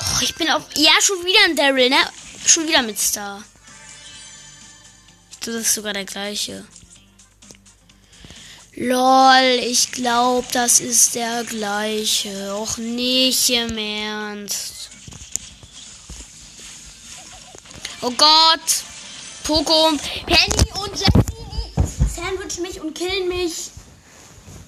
Oh, 0.00 0.22
ich 0.22 0.34
bin 0.34 0.50
auch. 0.50 0.62
Ja, 0.74 0.90
schon 1.00 1.24
wieder 1.24 1.38
ein 1.44 1.54
Daryl, 1.54 1.88
ne? 1.88 1.98
Schon 2.46 2.66
wieder 2.66 2.82
mit 2.82 2.98
Star. 2.98 3.44
Das 5.38 5.54
ist 5.54 5.72
sogar 5.72 5.92
der 5.92 6.04
gleiche. 6.04 6.66
Lol, 8.74 9.60
ich 9.62 9.92
glaube, 9.92 10.48
das 10.50 10.80
ist 10.80 11.14
der 11.14 11.44
gleiche. 11.44 12.56
Och 12.56 12.76
nicht 12.78 13.50
im 13.50 13.78
Ernst. 13.78 14.90
Oh 18.00 18.10
Gott. 18.10 18.87
Poco, 19.48 19.96
Penny 20.26 20.70
und 20.84 20.90
Jessie 20.90 22.06
sandwich 22.06 22.58
mich 22.60 22.82
und 22.82 22.94
killen 22.94 23.28
mich. 23.28 23.70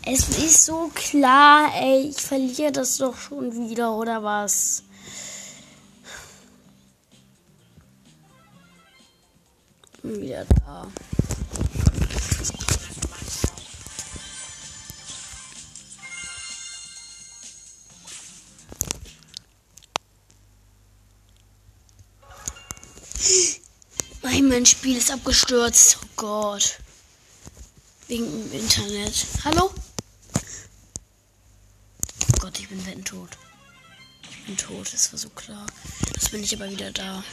Es 0.06 0.26
ist 0.30 0.64
so 0.64 0.90
klar, 0.94 1.70
ey, 1.74 2.08
ich 2.08 2.16
verliere 2.16 2.72
das 2.72 2.96
doch 2.96 3.14
schon 3.14 3.52
wieder, 3.52 3.94
oder 3.94 4.22
was? 4.22 4.82
Wieder 10.02 10.46
da. 10.64 10.86
Nein, 24.32 24.46
mein 24.46 24.64
Spiel 24.64 24.96
ist 24.96 25.10
abgestürzt. 25.10 25.98
Oh 26.04 26.08
Gott. 26.14 26.78
Wegen 28.06 28.26
dem 28.26 28.60
Internet. 28.60 29.26
Hallo? 29.44 29.72
Oh 32.22 32.38
Gott, 32.38 32.60
ich 32.60 32.68
bin 32.68 32.86
wetten 32.86 33.04
tot. 33.04 33.30
Ich 34.30 34.46
bin 34.46 34.56
tot, 34.56 34.92
das 34.92 35.12
war 35.12 35.18
so 35.18 35.30
klar. 35.30 35.66
Jetzt 36.14 36.30
bin 36.30 36.44
ich 36.44 36.54
aber 36.54 36.70
wieder 36.70 36.92
da. 36.92 37.24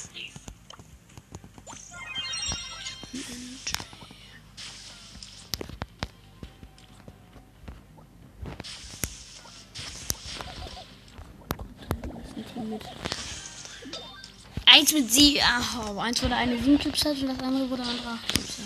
Eins 14.88 14.94
mit 14.94 15.12
sie. 15.12 15.42
Ach, 15.44 15.90
oh, 15.90 16.00
eins 16.00 16.24
wurde 16.24 16.36
eine 16.36 16.58
7 16.58 16.80
Clips 16.80 17.06
und 17.06 17.28
das 17.28 17.40
andere 17.40 17.70
wurde 17.70 17.84
andere 17.84 18.08
8 18.08 18.28
Clips. 18.30 18.58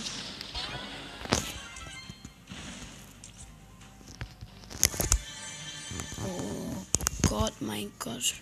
Oh 6.23 7.27
Gott, 7.27 7.53
mein 7.59 7.91
Gott. 7.97 8.35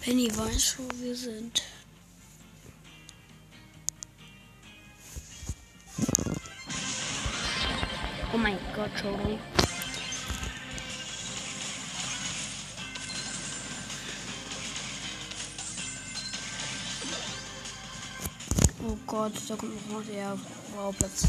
Penny 0.00 0.28
weiß, 0.36 0.76
wo 0.78 0.88
wir 1.00 1.14
sind. 1.14 1.62
Oh 8.32 8.38
mein 8.38 8.58
Gott, 8.74 8.90
Entschuldigung. 8.90 9.38
Gott, 19.24 19.40
da 19.48 19.56
kommt 19.56 19.90
noch 19.90 20.04
der 20.04 20.38
wow, 20.76 20.94
Platz 20.98 21.22
2. 21.22 21.28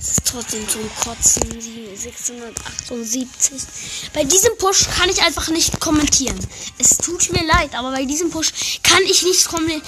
Es 0.00 0.08
ist 0.08 0.24
trotzdem 0.24 0.68
zum 0.68 0.92
Kotzen, 0.96 1.60
678. 1.60 4.10
Bei 4.12 4.24
diesem 4.24 4.58
Push 4.58 4.88
kann 4.88 5.08
ich 5.08 5.22
einfach 5.22 5.50
nicht 5.50 5.78
kommentieren. 5.78 6.36
Es 6.78 6.96
tut 6.96 7.30
mir 7.30 7.46
leid, 7.46 7.76
aber 7.76 7.92
bei 7.92 8.06
diesem 8.06 8.32
Push 8.32 8.80
kann 8.82 9.04
ich 9.04 9.22
nicht 9.22 9.46
kommentieren. 9.46 9.84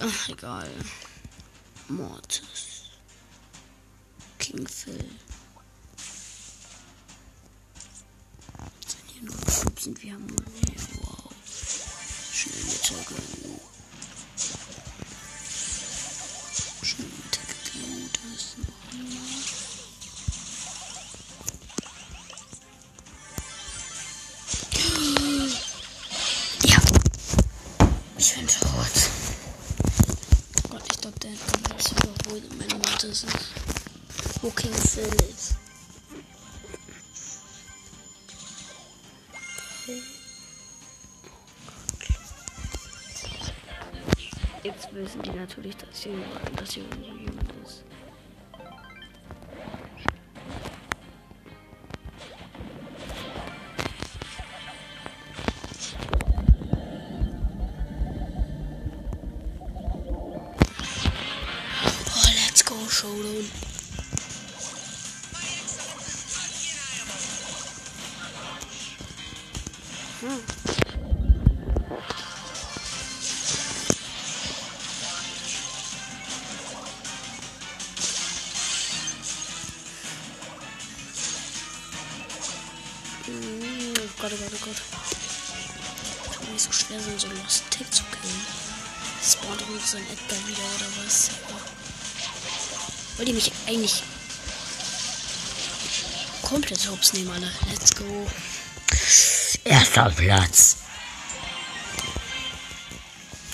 Ach, 0.00 0.28
egal. 0.28 0.70
Mortis. 1.88 2.44
King 4.38 4.64
Phil. 4.68 5.10
Sind 8.86 9.02
hier 9.08 9.28
sind 9.80 10.00
wir 10.04 10.12
haben. 10.12 10.28
Wow. 11.00 11.32
Schnell 12.32 12.62
Mitte 12.62 12.94
gönnen. 13.08 13.75
Ist 33.06 33.24
nicht. 33.24 34.42
Wo 34.42 34.50
King 34.50 34.72
Phil. 34.72 35.08
Jetzt 44.62 44.92
wissen 44.92 45.22
die 45.22 45.30
natürlich, 45.30 45.76
dass 45.76 46.02
hier, 46.02 46.18
dass 46.56 46.72
hier 46.72 46.82
jemand 46.82 47.52
ist. 47.64 47.84
Mm, 70.26 70.32
Oh 83.98 84.08
Gott, 84.20 84.32
oh 84.32 84.36
Gott, 84.36 84.52
oh 84.52 84.64
Gott. 84.64 84.82
Nicht 86.50 86.60
so 86.60 86.72
schwer 86.72 86.98
sein, 87.00 87.18
so 87.18 87.28
Lost 87.28 87.62
Tick 87.70 87.92
zu 87.92 88.02
killen. 88.04 88.46
Spawnt 89.22 89.62
uns 89.68 89.92
so 89.92 89.96
ein 89.96 90.02
Edgar 90.10 90.38
wieder 90.48 90.58
oder 90.76 91.04
was? 91.04 91.30
Wollt 93.16 93.28
ihr 93.28 93.34
mich 93.34 93.52
eigentlich 93.68 94.02
komplett 96.42 96.88
hops 96.90 97.12
nehmen, 97.12 97.30
alle? 97.30 97.52
Let's 97.70 97.94
go. 97.94 98.26
Erster 99.66 100.10
Platz. 100.10 100.76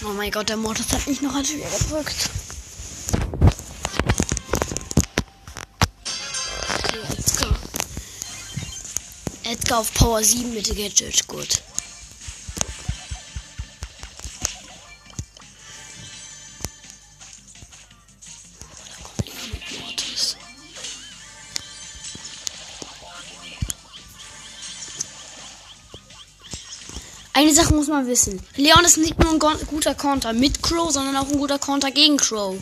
Oh 0.05 0.13
mein 0.13 0.31
Gott, 0.31 0.51
der 0.51 0.59
Mortis 0.59 0.93
hat 0.93 1.07
mich 1.07 1.23
noch 1.23 1.35
ein 1.35 1.45
schwer 1.45 1.71
gedrückt. 1.71 2.29
Okay, 6.69 6.99
Edgar. 7.17 7.59
Edgar 9.45 9.79
auf 9.79 9.95
Power 9.95 10.23
7 10.23 10.53
mit 10.53 10.69
Gadget, 10.77 11.27
gut. 11.27 11.63
Eine 27.53 27.65
Sache 27.65 27.75
muss 27.75 27.89
man 27.89 28.07
wissen. 28.07 28.41
Leon 28.57 28.83
ist 28.83 28.97
nicht 28.97 29.19
nur 29.19 29.31
ein 29.31 29.39
guter 29.67 29.95
Konter 29.95 30.33
mit 30.33 30.63
Crow, 30.63 30.91
sondern 30.91 31.19
auch 31.19 31.29
ein 31.29 31.37
guter 31.37 31.59
Konter 31.59 31.91
gegen 31.91 32.17
Crow. 32.17 32.57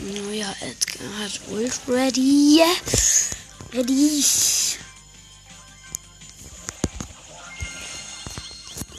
Oh 0.00 0.32
ja, 0.32 0.50
Edgar 0.62 1.18
hat 1.22 1.40
Ult 1.50 1.78
ready. 1.86 2.62
Ready. 3.74 4.24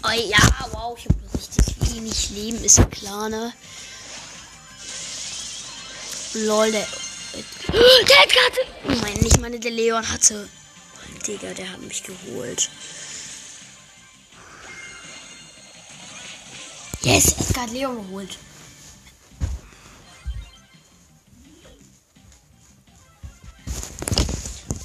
Oh 0.04 0.12
ja, 0.12 0.38
wow, 0.74 0.96
ich 0.96 1.06
habe 1.06 1.18
richtig 1.34 1.96
wenig 1.96 2.30
Leben, 2.30 2.64
ist 2.64 2.78
ja 2.78 2.86
klar, 2.86 3.30
ne? 3.30 3.52
Lol, 6.36 6.72
der. 6.72 6.88
Der 7.74 8.24
Edgar 8.24 8.46
hatte. 8.46 8.62
Oh 8.88 8.92
mein, 9.02 9.14
nicht 9.16 9.40
meine, 9.40 9.60
der 9.60 9.72
Leon 9.72 10.08
hatte. 10.10 10.50
Digga, 11.28 11.54
der 11.54 11.72
hat 11.72 11.82
mich 11.82 12.04
geholt. 12.04 12.70
Yes, 17.02 17.34
Edgar 17.40 17.64
hat 17.64 17.72
Leon 17.72 17.96
geholt. 17.96 18.38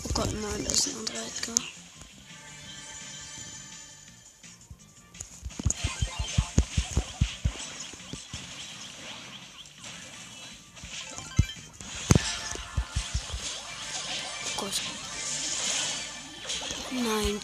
Oh 0.04 0.11
Gott, 0.12 0.32
nein, 0.32 0.64
da 0.64 0.70
ist 0.70 0.87
ein 0.88 0.96
anderer 0.96 1.26
Edgar. 1.26 1.83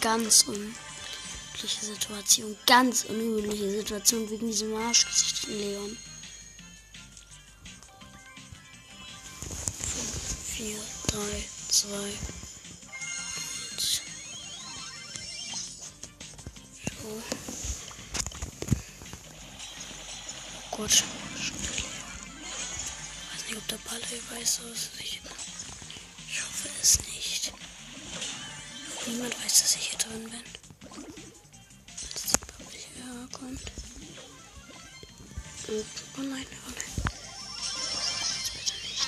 Ganz 0.01 0.43
unübliche 0.43 1.85
Situation. 1.85 2.57
Ganz 2.67 3.05
unübliche 3.05 3.71
Situation 3.71 4.29
wegen 4.31 4.47
diesem 4.47 4.75
Arschgesicht 4.75 5.45
in 5.45 5.59
Leon. 5.59 5.97
4, 10.57 10.77
3, 11.07 11.19
2, 11.69 11.89
1. 13.77 14.03
So. 17.03 17.23
Oh 20.73 20.77
Gott. 20.77 21.05
Ich 21.37 21.53
weiß 23.33 23.47
nicht, 23.49 23.57
ob 23.57 23.69
der 23.69 23.79
Ball 23.79 24.01
weiß 24.33 24.61
aussieht. 24.71 25.01
Ich 25.01 25.10
Niemand 29.11 29.35
weiß, 29.45 29.63
dass 29.63 29.75
ich 29.75 29.89
hier 29.89 29.99
drin 29.99 30.31
bin. 30.31 30.45
Dass 32.13 32.23
die 32.23 32.39
Bubble 32.39 32.79
hierher 32.79 33.29
kommt. 33.33 33.73
Und, 35.67 35.87
oh 36.17 36.23
nein, 36.23 36.47
oh 36.47 36.71
nein. 36.71 36.91
Jetzt 38.39 38.53
bitte 38.53 38.75
nicht. 38.87 39.07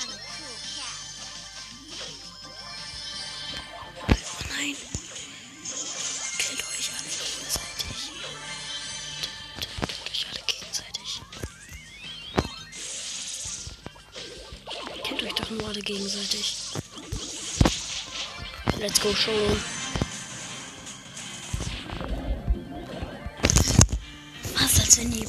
Oh 19.04 19.71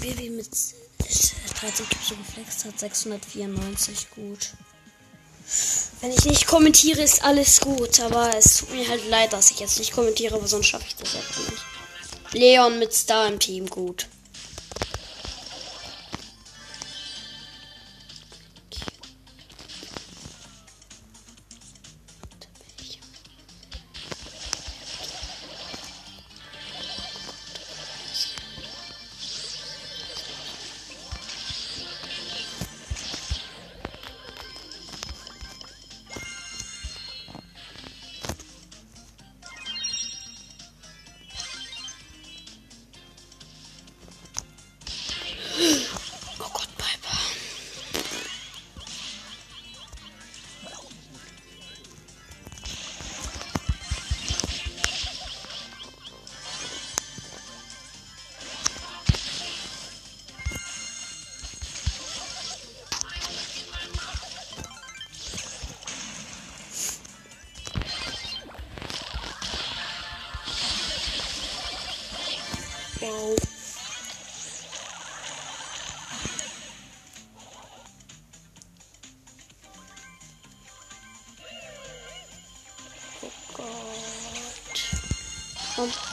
Baby 0.03 0.29
mit 0.29 0.47
äh, 0.47 1.59
13 1.61 1.87
Typ 1.87 1.99
so 2.03 2.15
geflext 2.15 2.65
hat, 2.65 2.77
694, 2.77 4.07
gut. 4.13 4.49
Wenn 6.01 6.11
ich 6.11 6.25
nicht 6.25 6.45
kommentiere, 6.45 7.01
ist 7.01 7.23
alles 7.23 7.61
gut, 7.61 8.01
aber 8.01 8.35
es 8.37 8.57
tut 8.57 8.71
mir 8.71 8.87
halt 8.89 9.07
leid, 9.09 9.31
dass 9.31 9.51
ich 9.51 9.61
jetzt 9.61 9.79
nicht 9.79 9.93
kommentiere, 9.93 10.35
aber 10.35 10.47
sonst 10.47 10.67
schaffe 10.67 10.85
ich 10.87 10.95
das 10.97 11.15
einfach 11.15 11.49
nicht. 11.49 11.63
Leon 12.33 12.79
mit 12.79 12.93
Star 12.93 13.29
im 13.29 13.39
Team, 13.39 13.69
gut. 13.69 14.07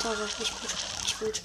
Tara, 0.01 0.15
nicht 0.39 0.61
gut. 0.61 0.71
Nicht 1.03 1.21
gut. 1.21 1.43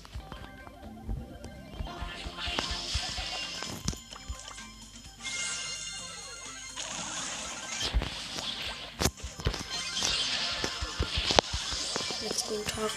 Let's 12.21 12.47
go, 12.47 12.55
Tara. 12.63 12.89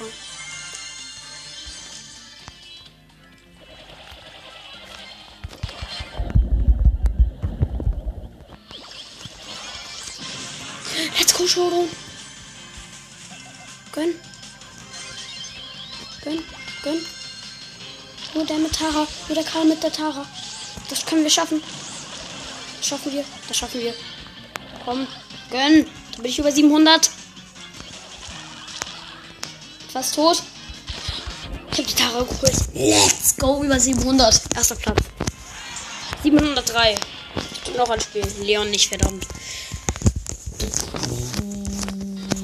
Let's 11.19 11.33
go, 11.37 11.47
Showdown. 11.49 12.08
Tara. 18.79 19.07
Nur 19.27 19.35
der 19.35 19.45
Karl 19.45 19.65
mit 19.65 19.83
der 19.83 19.93
Tara. 19.93 20.25
Das 20.89 21.05
können 21.05 21.23
wir 21.23 21.31
schaffen. 21.31 21.63
Das 22.77 22.87
schaffen 22.87 23.13
wir. 23.13 23.25
Das 23.49 23.57
schaffen 23.57 23.81
wir. 23.81 23.93
Komm, 24.85 25.07
gönn. 25.51 25.87
Da 26.13 26.23
bin 26.23 26.31
ich 26.31 26.39
über 26.39 26.53
700. 26.53 27.11
Fast 29.93 30.15
tot. 30.15 30.43
Ich 31.73 31.79
hab 31.79 31.87
die 31.87 31.95
Tara 31.95 32.23
geholt. 32.23 32.55
Let's 32.75 33.37
go. 33.37 33.63
Über 33.63 33.81
700. 33.81 34.41
Erster 34.55 34.77
Platz. 34.77 35.01
703. 36.23 36.95
Noch 37.77 37.91
ein 37.91 38.01
Spiel. 38.01 38.27
Leon 38.41 38.71
nicht, 38.71 38.89
verdammt. 38.89 39.27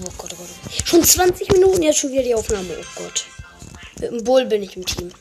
Oh 0.04 0.12
Gott, 0.18 0.32
oh 0.32 0.36
Gott. 0.36 0.48
Schon 0.84 1.02
20 1.02 1.52
Minuten 1.52 1.82
jetzt 1.82 1.98
schon 1.98 2.12
wieder 2.12 2.22
die 2.22 2.34
Aufnahme. 2.34 2.76
Oh 2.78 3.02
Gott. 3.02 3.24
Mit 4.00 4.10
dem 4.10 4.24
Bull 4.24 4.44
bin 4.46 4.62
ich 4.62 4.76
im 4.76 4.84
Team. 4.84 5.12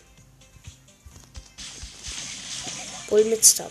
Bull 3.13 3.25
mit 3.25 3.45
Star. 3.45 3.69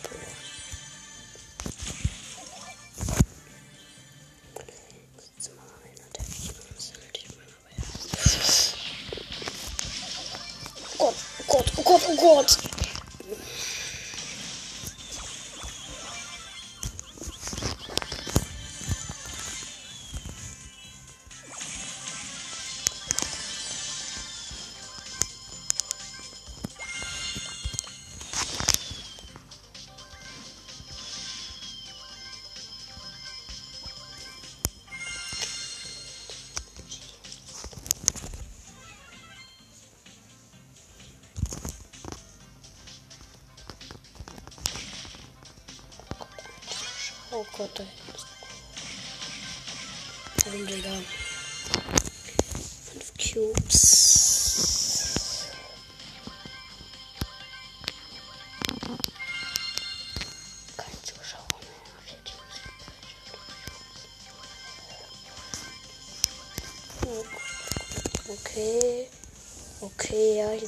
Oh 10.99 11.13
Gott, 11.49 11.73
oh 11.77 11.83
Gott, 11.83 12.03
oh 12.07 12.17
Gott. 12.17 12.62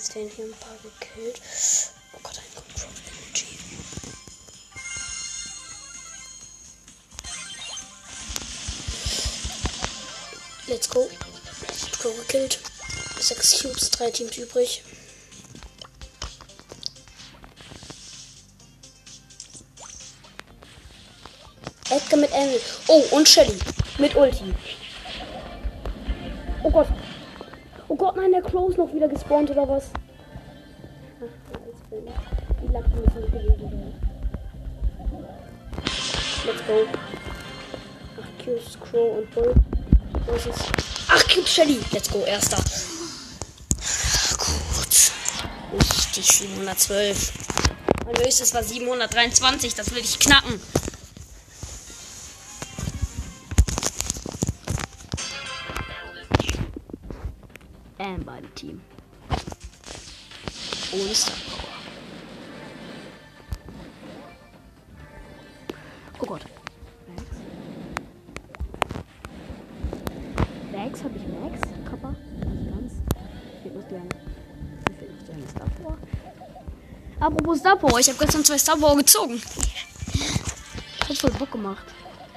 Jetzt 0.04 0.16
werden 0.16 0.30
hier 0.36 0.44
ein 0.44 0.52
paar 0.60 0.76
gekillt. 0.82 1.40
Oh 2.12 2.18
Gott, 2.22 2.36
ein 2.36 2.54
Control 2.54 2.92
Energy. 3.08 3.58
Let's 10.66 10.90
go. 10.90 11.08
Go 12.02 12.12
gekillt. 12.18 12.60
Sechs 13.18 13.62
Cubes, 13.62 13.88
drei 13.92 14.10
Teams 14.10 14.36
übrig. 14.36 14.82
Edgar 21.88 22.20
mit 22.20 22.32
Engel. 22.32 22.60
Oh, 22.88 23.04
und 23.12 23.26
Shelly. 23.26 23.58
Mit 23.96 24.14
Ulti. 24.14 24.54
Oh 26.62 26.70
Gott. 26.70 26.88
Oh 27.94 27.96
Gott, 27.96 28.16
nein, 28.16 28.32
der 28.32 28.42
Crow 28.42 28.68
ist 28.68 28.76
noch 28.76 28.92
wieder 28.92 29.06
gespawnt 29.06 29.48
oder 29.52 29.68
was? 29.68 29.84
Die 31.92 32.72
Lachen 32.72 32.90
müssen 33.00 33.30
gewesen 33.30 33.56
sein. 33.60 33.94
Let's 36.44 36.66
go. 36.66 36.86
Ach, 38.20 38.44
Cubes, 38.44 38.76
Crow 38.80 39.18
und 39.18 39.30
Bull. 39.30 39.54
Wo 40.26 40.32
ist 40.32 40.46
es? 40.46 40.56
Ach, 41.06 41.28
Cube 41.28 41.46
Shelly. 41.46 41.78
Let's 41.92 42.10
go, 42.10 42.24
erster. 42.24 42.56
Gut. 44.38 45.12
Richtig, 45.78 46.26
712. 46.26 47.32
Mein 48.06 48.16
höchstes 48.24 48.54
war 48.54 48.64
723. 48.64 49.72
Das 49.76 49.94
will 49.94 50.02
ich 50.02 50.18
knacken. 50.18 50.60
Ähm, 58.14 58.24
beim 58.24 58.54
Team. 58.54 58.80
Ohne 60.92 61.14
Star 61.14 61.34
Power. 61.48 61.68
Oh 66.20 66.26
Gott. 66.26 66.42
Max. 67.08 67.22
Max, 70.72 71.04
habe 71.04 71.14
ich 71.16 71.26
Max? 71.26 71.60
Kappa? 71.90 72.10
Nicht 72.10 72.70
ganz. 72.70 72.92
Fehlt 73.62 73.74
noch 73.74 73.88
gerne. 73.88 74.08
Fehlt 74.98 75.20
noch 75.20 75.26
gerne 75.26 75.48
Star 75.50 75.68
Power. 75.82 75.98
Apropos 77.20 77.58
Star 77.58 77.76
Power, 77.76 77.98
ich 77.98 78.08
habe 78.08 78.18
gestern 78.18 78.44
zwei 78.44 78.58
Star 78.58 78.76
Power 78.76 78.96
gezogen. 78.96 79.42
Hat 81.08 81.18
voll 81.18 81.30
Bock 81.32 81.50
gemacht. 81.50 81.84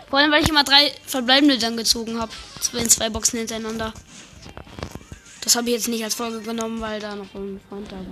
Vor 0.10 0.20
allem, 0.20 0.32
weil 0.32 0.42
ich 0.42 0.50
immer 0.50 0.64
drei 0.64 0.92
verbleibende 1.06 1.58
dann 1.60 1.78
gezogen 1.78 2.20
habe. 2.20 2.32
In 2.74 2.90
zwei 2.90 3.10
Boxen 3.10 3.38
hintereinander. 3.38 3.94
Das 5.48 5.56
habe 5.56 5.70
ich 5.70 5.76
jetzt 5.76 5.88
nicht 5.88 6.04
als 6.04 6.14
Folge 6.14 6.42
genommen, 6.42 6.82
weil 6.82 7.00
da 7.00 7.16
noch 7.16 7.34
ein 7.34 7.62
Freund 7.70 7.90
da 7.90 7.96
war. 7.96 8.04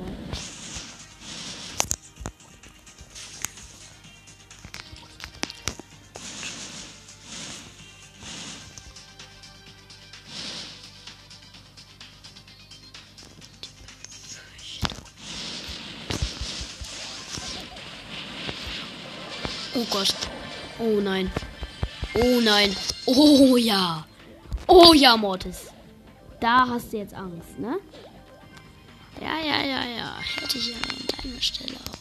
Oh 19.73 19.85
Gott. 19.91 20.15
Oh 20.79 21.01
nein. 21.01 21.29
Oh 22.13 22.39
nein. 22.41 22.73
Oh 23.05 23.57
ja. 23.57 24.05
Oh 24.67 24.93
ja, 24.93 25.17
Mortis. 25.17 25.74
Da 26.39 26.67
hast 26.67 26.91
du 26.91 26.97
jetzt 26.97 27.13
Angst, 27.13 27.57
ne? 27.59 27.77
Ja, 29.21 29.37
ja, 29.39 29.61
ja, 29.61 29.83
ja. 29.85 30.19
Hätte 30.41 30.57
ich 30.57 30.75
an 30.75 30.81
deiner 31.23 31.41
Stelle 31.41 31.75
auch. 31.75 31.95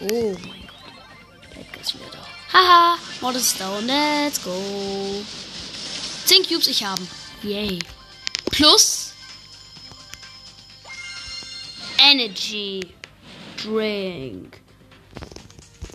Oh 0.00 0.32
mein 0.32 0.66
Gott. 0.66 1.56
Edgar 1.56 1.80
ist 1.80 1.94
wieder 1.94 2.10
da. 2.10 2.26
Haha, 2.52 2.98
Mortis 3.20 3.42
ist 3.42 3.60
down. 3.60 3.86
Let's 3.86 4.42
go. 4.42 5.24
10 6.26 6.46
Cubes 6.46 6.66
ich 6.66 6.84
haben. 6.84 7.08
Yay. 7.42 7.78
Plus 8.50 9.12
Energy 11.98 12.80
Drink. 13.62 14.60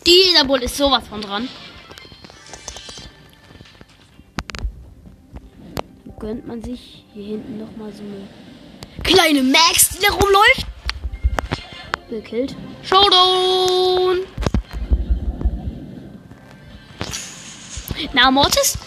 Dieser 0.06 0.46
Bull 0.46 0.64
ist 0.64 0.78
sowas 0.78 1.04
von 1.08 1.22
dran. 1.22 1.50
Gönnt 6.28 6.46
man 6.46 6.62
sich 6.62 7.06
hier 7.14 7.24
hinten 7.24 7.58
noch 7.58 7.74
mal 7.78 7.90
so 7.94 8.04
eine 8.04 8.28
kleine 9.02 9.42
Max, 9.44 9.88
die 9.92 10.00
da 10.00 10.12
rumläuft. 10.12 10.66
Gekillt. 12.10 12.54
Showdown. 12.84 14.28
Na, 18.12 18.30
Mortis. 18.30 18.78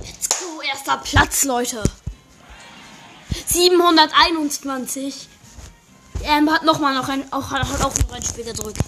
Let's 0.00 0.28
go. 0.28 0.60
Erster 0.62 0.96
Platz, 0.96 1.44
Leute. 1.44 1.80
721. 3.46 5.28
Ähm, 6.24 6.50
hat 6.50 6.64
noch 6.64 6.80
mal 6.80 6.92
noch 6.92 7.08
ein, 7.08 7.32
auch, 7.32 7.52
hat 7.52 7.84
auch 7.84 7.96
noch 7.96 8.12
ein 8.12 8.22
Spiel 8.24 8.46
gedrückt. 8.46 8.80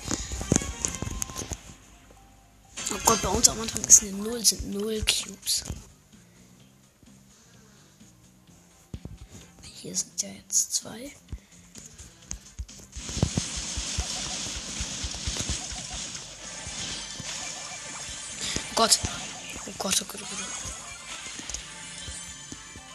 Oh 2.93 2.99
Gott, 3.07 3.23
bei 3.23 3.29
uns 3.29 3.49
am 3.49 3.61
Anfang 3.61 3.85
ist 3.85 4.03
eine 4.03 4.11
0, 4.11 4.45
sind 4.45 4.75
0 4.75 5.05
Cubes. 5.05 5.63
Hier 9.87 9.95
sind 9.95 10.21
ja 10.21 10.29
jetzt 10.31 10.75
zwei. 10.75 11.13
Oh 18.59 18.75
Gott. 18.75 18.99
Oh 19.65 19.73
Gott, 19.79 20.03
oh 20.03 20.05
Gott, 20.09 20.21
oh 20.25 20.27
Gott. 20.27 20.49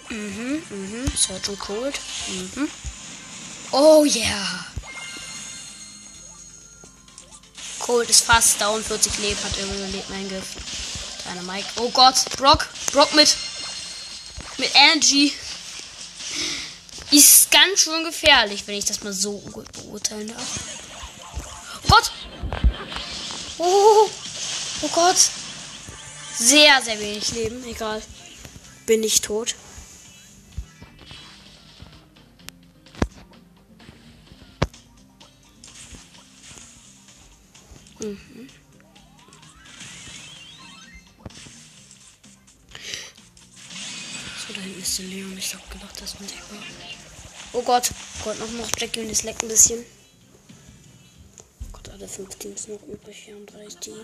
Mhm, 0.09 0.63
mhm. 0.69 1.05
And 1.15 1.57
Cold. 1.59 1.97
Mhm. 2.27 2.69
Oh 3.71 4.03
yeah. 4.03 4.65
Cold 7.79 8.09
ist 8.09 8.25
fast 8.25 8.59
down, 8.59 8.83
40 8.83 9.17
Leben, 9.19 9.41
hat 9.41 9.57
irgendwie 9.57 10.03
mein 10.09 10.27
Gift. 10.27 10.57
Deine 11.23 11.41
Mike. 11.43 11.69
Oh 11.77 11.89
Gott, 11.91 12.17
Brock. 12.35 12.67
Brock 12.91 13.13
mit. 13.13 13.37
Mit 14.57 14.71
Energy. 14.75 15.31
Ist 17.11 17.51
ganz 17.51 17.81
schön 17.81 18.05
gefährlich, 18.05 18.65
wenn 18.67 18.75
ich 18.75 18.85
das 18.85 19.03
mal 19.03 19.11
so 19.11 19.37
gut 19.39 19.69
beurteilen 19.73 20.29
darf. 20.29 20.59
Oh 21.83 21.89
Gott. 21.89 22.11
Oh, 23.57 24.09
oh 24.81 24.87
Gott. 24.87 25.17
Sehr, 26.37 26.81
sehr 26.81 26.99
wenig 26.99 27.31
Leben. 27.33 27.63
Egal. 27.65 28.01
Bin 28.85 29.03
ich 29.03 29.19
tot. 29.19 29.55
Mhm. 37.99 38.47
Der 44.81 45.05
Leon. 45.05 45.37
Ich 45.37 45.53
hab 45.53 45.69
gedacht, 45.69 46.01
das 46.01 46.13
ist 46.13 46.19
unsichtbar. 46.19 46.57
Oh 47.53 47.61
Gott. 47.61 47.91
Gott, 48.23 48.39
noch, 48.39 48.49
noch 48.51 48.69
Jackie 48.77 49.01
und 49.01 49.11
es 49.11 49.21
leckt 49.21 49.43
ein 49.43 49.47
bisschen. 49.47 49.85
Oh 51.61 51.67
Gott, 51.71 51.89
alle 51.89 52.07
fünf 52.07 52.35
Teams 52.35 52.67
noch 52.67 52.81
übrig. 52.87 53.27
Wir 53.27 53.35
haben 53.35 53.45
drei 53.45 53.65
Teams. 53.65 53.99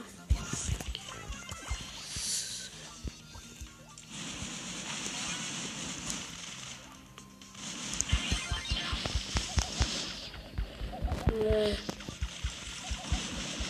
Äh. 11.44 11.76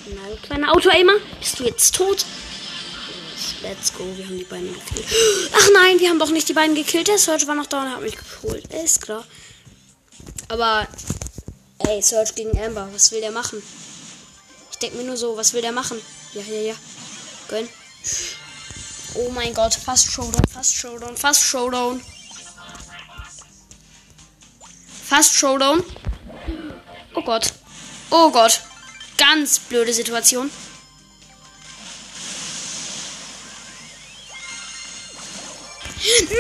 Du 0.06 0.42
kleiner 0.42 0.74
Auto-Aimer. 0.74 1.14
Bist 1.40 1.60
du 1.60 1.64
jetzt 1.64 1.96
tot? 1.96 2.26
Let's 3.68 3.94
go. 3.94 4.06
Wir 4.16 4.26
haben 4.26 4.38
die 4.38 4.46
beiden 4.46 4.74
gekillt. 4.74 5.06
Ach 5.54 5.70
nein, 5.74 6.00
wir 6.00 6.10
haben 6.10 6.20
doch 6.20 6.30
nicht 6.30 6.48
die 6.48 6.54
beiden 6.54 6.74
gekillt. 6.74 7.10
Der 7.10 7.18
Search 7.18 7.48
war 7.48 7.56
noch 7.56 7.66
da 7.66 7.82
und 7.82 7.92
hat 7.92 8.02
mich 8.02 8.16
geholt. 8.16 8.74
Ist 8.74 9.02
klar. 9.02 9.26
Aber, 10.48 10.88
ey, 11.80 12.02
Search 12.02 12.34
gegen 12.36 12.58
Amber. 12.58 12.88
Was 12.94 13.12
will 13.12 13.20
der 13.20 13.32
machen? 13.32 13.62
Ich 14.72 14.78
denke 14.78 14.98
mir 14.98 15.04
nur 15.04 15.18
so, 15.18 15.36
was 15.36 15.54
will 15.54 15.62
der 15.62 15.74
machen? 15.74 16.00
Ja, 16.34 16.44
ja, 16.44 16.62
ja. 16.62 16.76
Gönn. 17.50 17.68
Oh 19.16 19.30
mein 19.32 19.54
Gott, 19.54 19.74
fast 19.74 20.12
Showdown, 20.12 20.44
fast 20.54 20.76
Showdown, 20.76 21.18
fast 21.18 21.44
Showdown. 21.44 22.02
Fast 25.06 25.34
Showdown. 25.34 25.84
Oh 27.16 27.22
Gott. 27.22 27.52
Oh 28.12 28.30
Gott. 28.32 28.62
Ganz 29.18 29.60
blöde 29.60 29.94
Situation. 29.94 30.52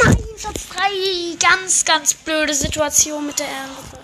Nein, 0.03 0.17
Platz 0.37 0.67
3. 0.69 1.35
Ganz, 1.39 1.83
ganz 1.83 2.13
blöde 2.13 2.53
Situation 2.53 3.25
mit 3.25 3.39
der 3.39 3.47
Amber. 3.47 3.99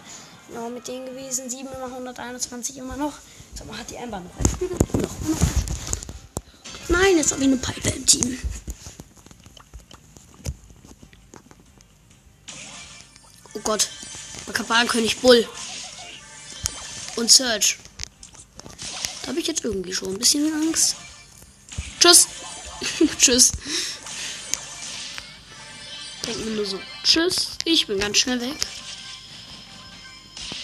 Ja, 0.54 0.70
mit 0.70 0.88
denen 0.88 1.06
gewesen. 1.06 1.50
7 1.50 1.68
immer 1.68 1.86
121 1.86 2.78
immer 2.78 2.98
noch. 2.98 3.14
Sag 3.56 3.68
mal, 3.68 3.78
hat 3.78 3.90
die 3.90 3.98
Amber 3.98 4.20
noch? 4.20 4.70
Noch, 4.70 5.00
noch. 5.00 5.38
Nein, 6.90 7.18
jetzt 7.18 7.32
habe 7.32 7.42
ich 7.42 7.48
eine 7.48 7.58
Pipe 7.58 7.90
im 7.90 8.06
Team. 8.06 8.40
Oh 13.54 13.60
Gott. 13.64 13.88
Kabal-König 14.52 15.20
Bull. 15.22 15.48
Und 17.16 17.32
Search. 17.32 17.78
Da 19.22 19.30
habe 19.30 19.40
ich 19.40 19.48
jetzt 19.48 19.64
irgendwie 19.64 19.94
schon 19.94 20.10
ein 20.10 20.20
bisschen 20.20 20.54
Angst. 20.54 20.96
Tschüss. 22.00 22.28
Tschüss. 23.18 23.52
Denk 26.26 26.46
mir 26.46 26.52
nur 26.52 26.66
so. 26.66 26.80
Tschüss. 27.04 27.58
Ich 27.66 27.88
bin 27.88 28.00
ganz 28.00 28.18
schnell 28.18 28.40
weg. 28.42 28.58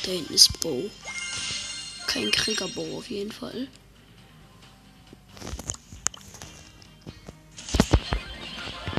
Da 0.03 0.11
hinten 0.11 0.33
ist 0.33 0.59
Bo. 0.61 0.89
Kein 2.07 2.31
Kriegerbo 2.31 2.97
auf 2.97 3.09
jeden 3.09 3.31
Fall. 3.31 3.67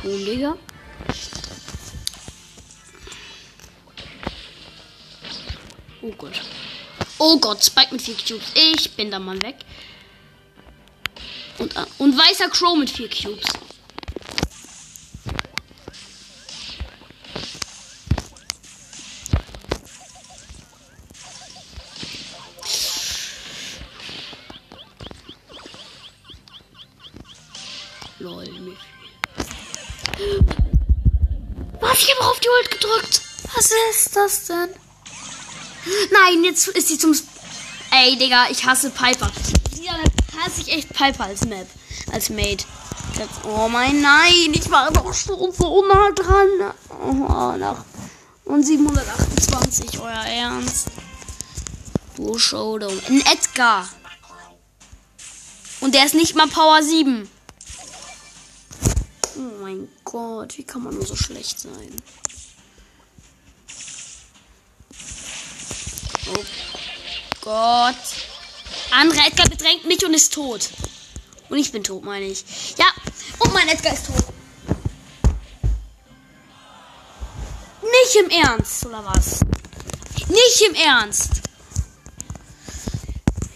Boom, 0.03 0.25
Digga. 0.25 0.57
Oh 6.01 6.11
Gott. 6.17 6.41
Oh 7.19 7.37
Gott, 7.37 7.63
Spike 7.63 7.91
mit 7.91 8.01
4 8.01 8.15
Cubes. 8.15 8.51
Ich 8.55 8.91
bin 8.91 9.11
da 9.11 9.19
mal 9.19 9.39
weg. 9.43 9.57
Und, 11.59 11.75
äh, 11.75 11.85
und 11.99 12.17
weißer 12.17 12.49
Crow 12.49 12.75
mit 12.77 12.89
4 12.89 13.09
Cubes. 13.09 13.45
Lol, 28.21 28.45
viel. 28.45 28.77
Was? 31.79 31.97
Ich 31.99 32.15
habe 32.15 32.29
auf 32.29 32.39
die 32.39 32.49
Ult 32.49 32.71
gedrückt. 32.71 33.21
Was 33.55 33.71
ist 33.89 34.15
das 34.15 34.45
denn? 34.45 34.69
Nein, 36.11 36.43
jetzt 36.43 36.67
ist 36.67 36.87
sie 36.87 36.99
zum. 36.99 37.17
Ey, 37.89 38.17
Digga, 38.17 38.47
ich 38.51 38.63
hasse 38.63 38.91
Piper. 38.91 39.31
Ja, 39.81 39.93
hasse 40.39 40.61
ich 40.61 40.71
echt 40.71 40.89
Piper 40.89 41.23
als 41.25 41.45
Map. 41.45 41.67
Als 42.11 42.29
Mate. 42.29 42.65
Oh 43.43 43.67
mein 43.67 44.01
Nein, 44.01 44.53
ich 44.53 44.69
war 44.69 44.91
doch 44.91 45.13
schon 45.13 45.51
so 45.51 45.85
nah 45.87 46.11
dran. 46.11 46.73
Oh, 47.03 47.57
nach. 47.57 47.83
Und 48.45 48.63
728, 48.63 49.99
euer 49.99 50.11
Ernst. 50.11 50.87
Wo 52.17 52.37
Showdown? 52.37 53.01
Ein 53.07 53.21
Edgar. 53.21 53.89
Und 55.79 55.95
der 55.95 56.05
ist 56.05 56.13
nicht 56.13 56.35
mal 56.35 56.47
Power 56.47 56.83
7. 56.83 57.27
Oh 59.41 59.63
mein 59.63 59.87
Gott, 60.03 60.55
wie 60.59 60.63
kann 60.63 60.83
man 60.83 60.93
nur 60.93 61.05
so 61.05 61.15
schlecht 61.15 61.59
sein? 61.59 61.95
Oh 66.29 66.45
Gott. 67.41 67.95
Andere 68.91 69.19
Edgar 69.25 69.49
bedrängt 69.49 69.85
mich 69.85 70.05
und 70.05 70.13
ist 70.13 70.33
tot. 70.33 70.69
Und 71.49 71.57
ich 71.57 71.71
bin 71.71 71.83
tot, 71.83 72.03
meine 72.03 72.25
ich. 72.25 72.45
Ja, 72.77 72.85
und 73.39 73.51
mein 73.51 73.67
Edgar 73.67 73.93
ist 73.93 74.05
tot. 74.05 74.25
Nicht 77.81 78.15
im 78.23 78.29
Ernst, 78.29 78.85
oder 78.85 79.03
was? 79.03 79.39
Nicht 80.27 80.61
im 80.69 80.75
Ernst. 80.75 81.41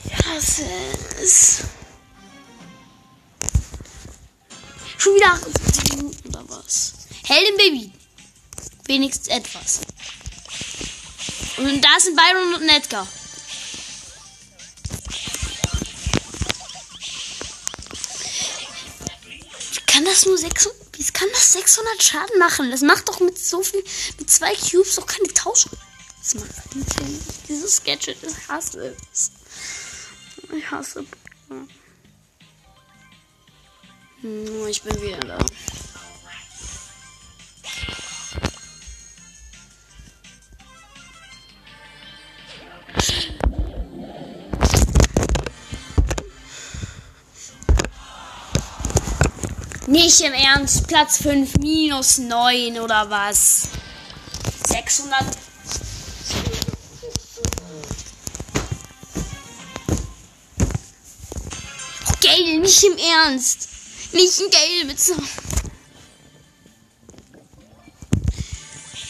Ich 0.04 0.26
hasse 0.26 0.66
es. 1.22 1.75
Schon 5.06 5.14
wieder 5.14 5.34
78 5.34 5.98
Minuten 5.98 6.30
oder 6.30 6.50
was? 6.50 6.94
Helden 7.26 7.58
Baby. 7.58 7.92
Wenigstens 8.88 9.28
etwas. 9.28 9.82
Und 11.58 11.80
da 11.80 12.00
sind 12.00 12.16
Byron 12.16 12.56
und 12.56 12.68
Edgar. 12.68 13.08
Kann 19.86 20.06
das 20.06 20.26
nur 20.26 20.40
600, 20.40 20.76
wie 20.94 21.04
kann 21.12 21.28
das 21.34 21.54
600 21.54 22.02
Schaden 22.02 22.40
machen? 22.40 22.72
Das 22.72 22.82
macht 22.82 23.08
doch 23.08 23.20
mit 23.20 23.38
so 23.38 23.62
viel, 23.62 23.84
mit 24.18 24.32
zwei 24.32 24.56
Cubes 24.56 24.96
doch 24.96 25.06
keine 25.06 25.32
Tausch. 25.36 25.68
Das 26.18 26.34
macht 26.34 26.50
dieses 27.48 27.84
Gadget, 27.84 28.18
ich 28.24 28.48
hasse 28.48 28.96
es. 29.12 29.30
Ich 30.52 30.72
hasse. 30.72 31.06
Hm, 31.50 31.70
hm, 34.26 34.68
ich 34.68 34.82
bin 34.82 35.00
wieder 35.04 35.20
da. 35.20 35.38
Nicht 49.86 50.22
im 50.22 50.34
Ernst, 50.34 50.88
Platz 50.88 51.22
5 51.22 51.58
minus 51.60 52.18
9 52.18 52.80
oder 52.80 53.08
was? 53.08 53.68
600. 54.68 55.22
Okay, 62.16 62.58
nicht 62.58 62.84
im 62.86 62.98
Ernst. 62.98 63.75
Nicht 64.16 64.40
ein 64.40 64.50
so. 64.98 65.14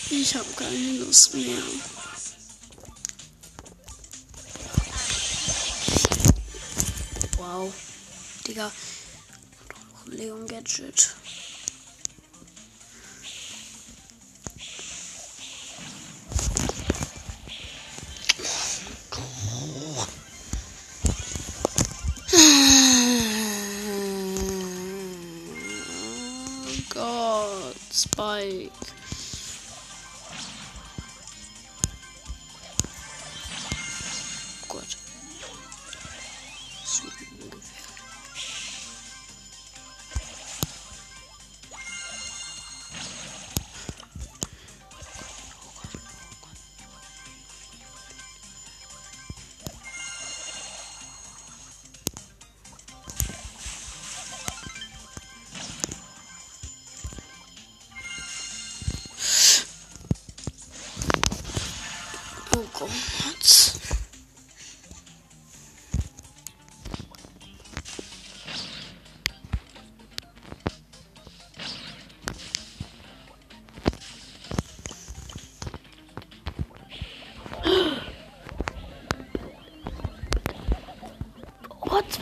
Ich 0.09 0.33
habe 0.33 0.51
keine 0.55 0.97
Lust 0.97 1.35
mehr. 1.35 1.61
Wow. 7.37 7.71
Digga. 8.47 8.71
Leon 10.07 10.47
Gadget. 10.47 11.15
Spike. 28.45 28.94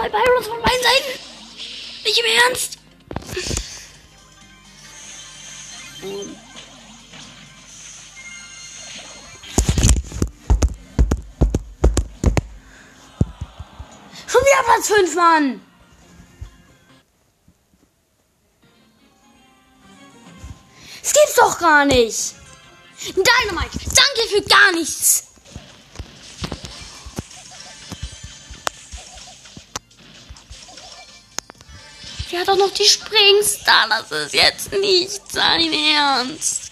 Zwei 0.04 0.10
Byrons 0.10 0.48
von 0.48 0.62
beiden 0.62 0.84
Seiten. 0.84 1.20
Nicht 2.04 2.20
im 2.20 2.26
Ernst. 2.26 2.78
Schon 14.28 14.42
wieder 14.42 14.64
Platz 14.66 14.88
5, 14.88 15.16
Mann. 15.16 15.62
Das 21.02 21.14
gibt's 21.14 21.36
doch 21.36 21.60
gar 21.60 21.86
nicht. 21.86 22.36
Dynamite, 23.06 23.80
danke 23.80 24.30
für 24.30 24.42
gar 24.44 24.72
nichts. 24.74 25.33
Sie 32.34 32.40
hat 32.40 32.48
doch 32.48 32.58
noch 32.58 32.72
die 32.72 32.84
Springstar. 32.84 33.88
Das 33.90 34.12
ist 34.12 34.34
jetzt 34.34 34.72
nicht 34.72 35.22
sein 35.32 35.72
Ernst. 35.72 36.72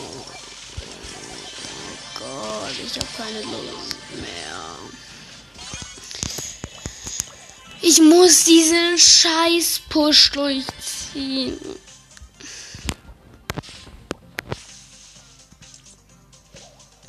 Oh 0.00 0.26
Gott, 2.18 2.72
ich 2.84 2.92
habe 2.96 3.06
keine 3.16 3.42
Lust 3.42 3.94
mehr. 4.16 4.78
Ich 7.82 8.00
muss 8.00 8.42
diesen 8.42 8.98
scheiß 8.98 9.82
Push 9.88 10.32
durchziehen. 10.32 11.60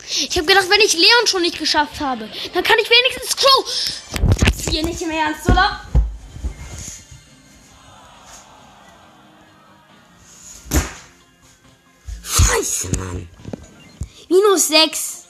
Ich 0.08 0.38
habe 0.38 0.46
gedacht, 0.46 0.70
wenn 0.70 0.82
ich 0.82 0.94
Leon 0.94 1.26
schon 1.26 1.42
nicht 1.42 1.58
geschafft 1.58 2.00
habe, 2.00 2.30
dann 2.54 2.64
kann 2.64 2.78
ich 2.78 2.88
wenigstens 2.88 3.36
Crow. 3.36 4.11
Hier 4.72 4.86
nicht 4.86 5.02
im 5.02 5.10
Ernst, 5.12 5.50
oder? 5.50 5.82
Scheiße, 12.24 12.88
Mann. 12.98 13.28
Minus 14.30 14.70
6. 14.70 15.26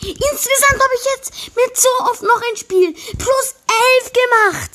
Insgesamt 0.00 0.82
habe 0.82 0.94
ich 0.96 1.06
jetzt 1.14 1.32
mit 1.54 1.76
so 1.76 1.88
oft 2.00 2.22
noch 2.22 2.42
ein 2.50 2.56
Spiel 2.56 2.92
plus 2.92 3.54
11 4.00 4.12
gemacht. 4.12 4.70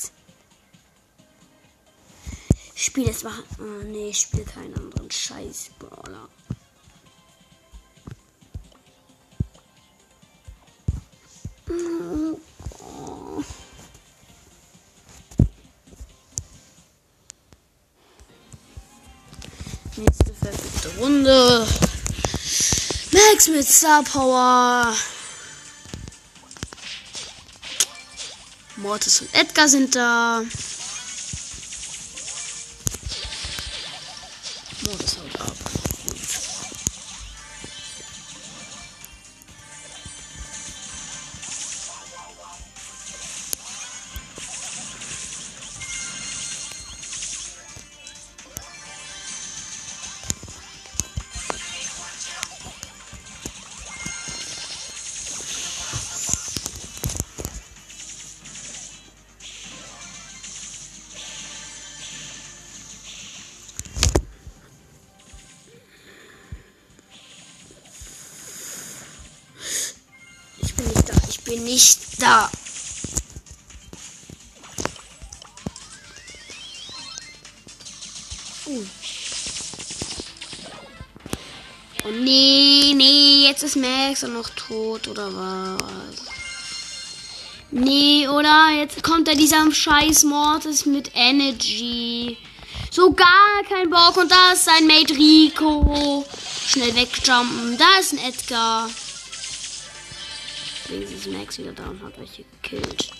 Ich 2.74 2.84
spiele 2.86 3.08
jetzt 3.08 3.24
mal. 3.24 3.44
Oh, 3.58 3.84
nee, 3.84 4.08
ich 4.08 4.20
spiele 4.20 4.44
keinen 4.44 4.74
anderen 4.74 5.10
Scheiß 5.10 5.72
Brawler. 5.78 6.30
Oh. 11.68 12.40
Nächste 19.96 20.34
verrückte 20.34 20.88
Runde. 20.98 21.66
Max 23.12 23.48
mit 23.48 23.66
Star 23.66 24.02
Power. 24.02 24.94
Mortis 28.76 29.22
und 29.22 29.34
Edgar 29.34 29.68
sind 29.68 29.96
da. 29.96 30.42
Bin 71.46 71.64
nicht 71.64 72.20
da. 72.20 72.50
Uh. 78.66 78.84
Oh 82.04 82.10
nee, 82.10 82.92
nee, 82.94 83.46
jetzt 83.46 83.62
ist 83.62 83.76
Max 83.76 84.24
auch 84.24 84.28
noch 84.28 84.50
tot 84.50 85.08
oder 85.08 85.34
was? 85.34 86.22
Nee, 87.70 88.28
oder? 88.28 88.70
Jetzt 88.76 89.02
kommt 89.02 89.28
da 89.28 89.34
dieser 89.34 89.70
scheiß 89.70 90.24
Mortis 90.24 90.86
mit 90.86 91.10
Energy. 91.14 92.36
So 92.90 93.12
gar 93.12 93.62
kein 93.68 93.90
Bock. 93.90 94.16
Und 94.16 94.30
da 94.30 94.52
ist 94.52 94.64
sein 94.64 94.86
Mate 94.86 95.14
Rico. 95.14 96.24
Schnell 96.66 96.94
wegjumpen. 96.94 97.76
Da 97.76 98.00
ist 98.00 98.12
ein 98.12 98.18
Edgar. 98.18 98.88
Links 100.88 101.10
ist 101.10 101.26
Max 101.28 101.58
wieder 101.58 101.72
da 101.72 101.88
und 101.88 102.02
hat 102.02 102.18
welche 102.18 102.44
gekillt. 102.62 103.10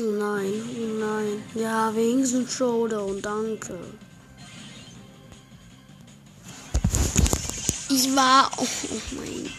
Nein, 0.00 0.98
nein. 1.00 1.42
Ja, 1.54 1.94
wenigstens 1.94 2.52
Showdown, 2.52 3.20
danke. 3.20 3.78
Ich 7.90 8.14
war. 8.14 8.50
Oh, 8.58 8.66
oh 8.92 9.00
mein. 9.16 9.52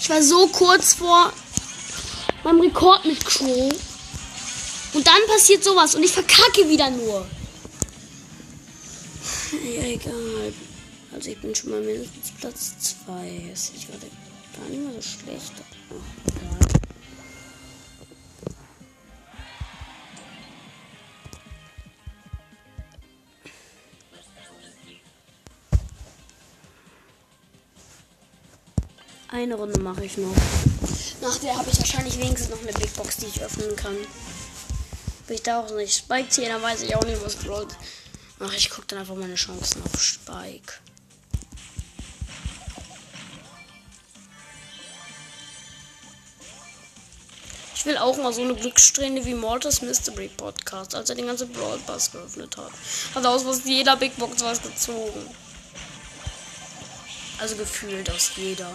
Ich 0.00 0.08
war 0.08 0.22
so 0.22 0.46
kurz 0.48 0.94
vor 0.94 1.32
meinem 2.44 2.60
Rekord 2.60 3.04
mit 3.04 3.24
Crow. 3.24 3.72
Und 4.94 5.06
dann 5.06 5.20
passiert 5.26 5.64
sowas 5.64 5.94
und 5.94 6.02
ich 6.02 6.12
verkacke 6.12 6.68
wieder 6.68 6.90
nur. 6.90 7.26
Ja, 9.52 9.82
egal. 9.82 10.52
Also 11.12 11.30
ich 11.30 11.40
bin 11.40 11.54
schon 11.54 11.70
mal 11.70 11.80
mindestens 11.80 12.30
Platz 12.38 12.74
2. 13.06 13.48
Das 13.50 13.70
ist 13.70 13.88
gerade 13.88 14.06
gar 14.56 14.68
nicht 14.68 14.82
mehr 14.82 14.94
so 14.94 15.02
schlecht. 15.02 15.52
Oh, 15.90 15.96
Eine 29.38 29.54
Runde 29.54 29.78
mache 29.78 30.04
ich 30.04 30.18
noch. 30.18 30.34
Nach 31.20 31.38
der 31.38 31.56
habe 31.56 31.70
ich 31.70 31.78
wahrscheinlich 31.78 32.18
wenigstens 32.18 32.48
noch 32.48 32.60
eine 32.60 32.72
Big 32.72 32.92
Box, 32.96 33.18
die 33.18 33.26
ich 33.26 33.40
öffnen 33.40 33.76
kann. 33.76 33.96
Wenn 35.28 35.36
ich 35.36 35.44
da 35.44 35.60
auch 35.60 35.70
nicht 35.76 35.96
Spike 35.96 36.28
ziehe, 36.28 36.48
dann 36.48 36.60
weiß 36.60 36.82
ich 36.82 36.96
auch 36.96 37.04
nicht, 37.04 37.24
was 37.24 37.36
Brawl. 37.36 37.68
Ach, 38.40 38.52
ich 38.52 38.68
gucke 38.68 38.88
dann 38.88 38.98
einfach 38.98 39.14
meine 39.14 39.36
Chancen 39.36 39.80
auf 39.84 40.02
Spike. 40.02 40.72
Ich 47.76 47.86
will 47.86 47.96
auch 47.96 48.16
mal 48.16 48.32
so 48.32 48.42
eine 48.42 48.56
Glückssträhne 48.56 49.24
wie 49.24 49.34
Mortis 49.34 49.82
Mystery 49.82 50.30
Podcast, 50.36 50.96
als 50.96 51.10
er 51.10 51.14
den 51.14 51.28
ganzen 51.28 51.52
Brawl 51.52 51.78
Pass 51.86 52.10
geöffnet 52.10 52.56
hat. 52.56 52.72
Hat 53.14 53.24
aus 53.24 53.46
was 53.46 53.64
jeder 53.64 53.94
Big 53.94 54.16
Box 54.16 54.42
was 54.42 54.60
gezogen. 54.60 55.30
Also 57.38 57.54
gefühlt 57.54 58.10
aus 58.10 58.32
jeder. 58.34 58.72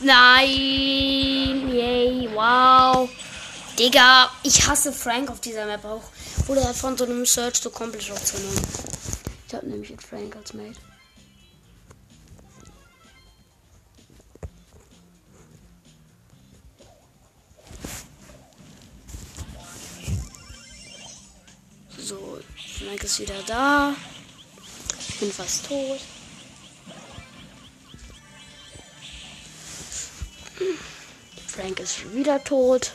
Nein! 0.00 1.68
Yay, 1.68 2.28
wow. 2.34 3.08
Digga, 3.78 4.30
ich 4.42 4.66
hasse 4.66 4.92
Frank 4.92 5.30
auf 5.30 5.40
dieser 5.40 5.66
Map 5.66 5.84
auch. 5.84 6.02
Oder 6.48 6.64
hat 6.68 6.76
von 6.76 6.96
so 6.96 7.04
einem 7.04 7.24
Search 7.24 7.56
so 7.56 7.70
komplett 7.70 8.10
aufgenommen. 8.10 8.60
Ich 9.46 9.54
hab 9.54 9.62
nämlich 9.62 9.90
jetzt 9.90 10.06
Frank 10.06 10.34
als 10.34 10.52
Mate. 10.54 10.78
So, 21.98 22.40
Frank 22.78 23.04
ist 23.04 23.20
wieder 23.20 23.42
da. 23.46 23.94
Ich 25.08 25.20
bin 25.20 25.30
fast 25.30 25.66
tot. 25.66 26.00
Frank 31.46 31.80
ist 31.80 32.14
wieder 32.14 32.42
tot. 32.42 32.92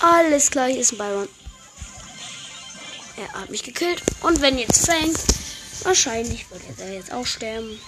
Alles 0.00 0.50
hier 0.52 0.78
ist 0.78 0.92
ein 0.92 0.98
Byron. 0.98 1.28
Er 3.16 3.32
hat 3.40 3.50
mich 3.50 3.62
gekillt. 3.62 4.02
Und 4.22 4.40
wenn 4.42 4.58
jetzt 4.58 4.84
Frank, 4.84 5.16
wahrscheinlich 5.82 6.50
wird 6.50 6.62
er 6.78 6.92
jetzt 6.92 7.12
auch 7.12 7.24
sterben. 7.24 7.80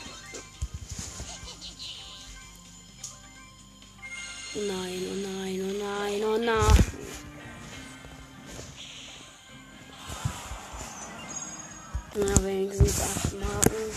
Oh 4.55 4.61
nein, 4.61 5.03
oh 5.11 5.29
nein, 5.29 5.61
oh 5.61 5.85
nein, 5.85 6.25
oh 6.25 6.39
nein. 6.39 6.96
Na, 12.19 12.43
wenigstens 12.45 13.01
acht 13.01 13.33
Marken. 13.39 13.93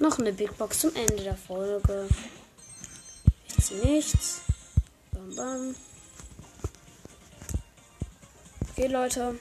Noch 0.00 0.18
eine 0.18 0.32
Big 0.32 0.56
Box 0.58 0.80
zum 0.80 0.94
Ende 0.94 1.22
der 1.22 1.36
Folge. 1.36 2.08
Jetzt 3.48 3.72
nichts. 3.84 4.40
Bam, 5.12 5.34
bam. 5.34 5.74
Okay, 8.70 8.86
Leute. 8.88 9.38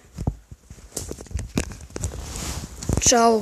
Ciao. 3.01 3.39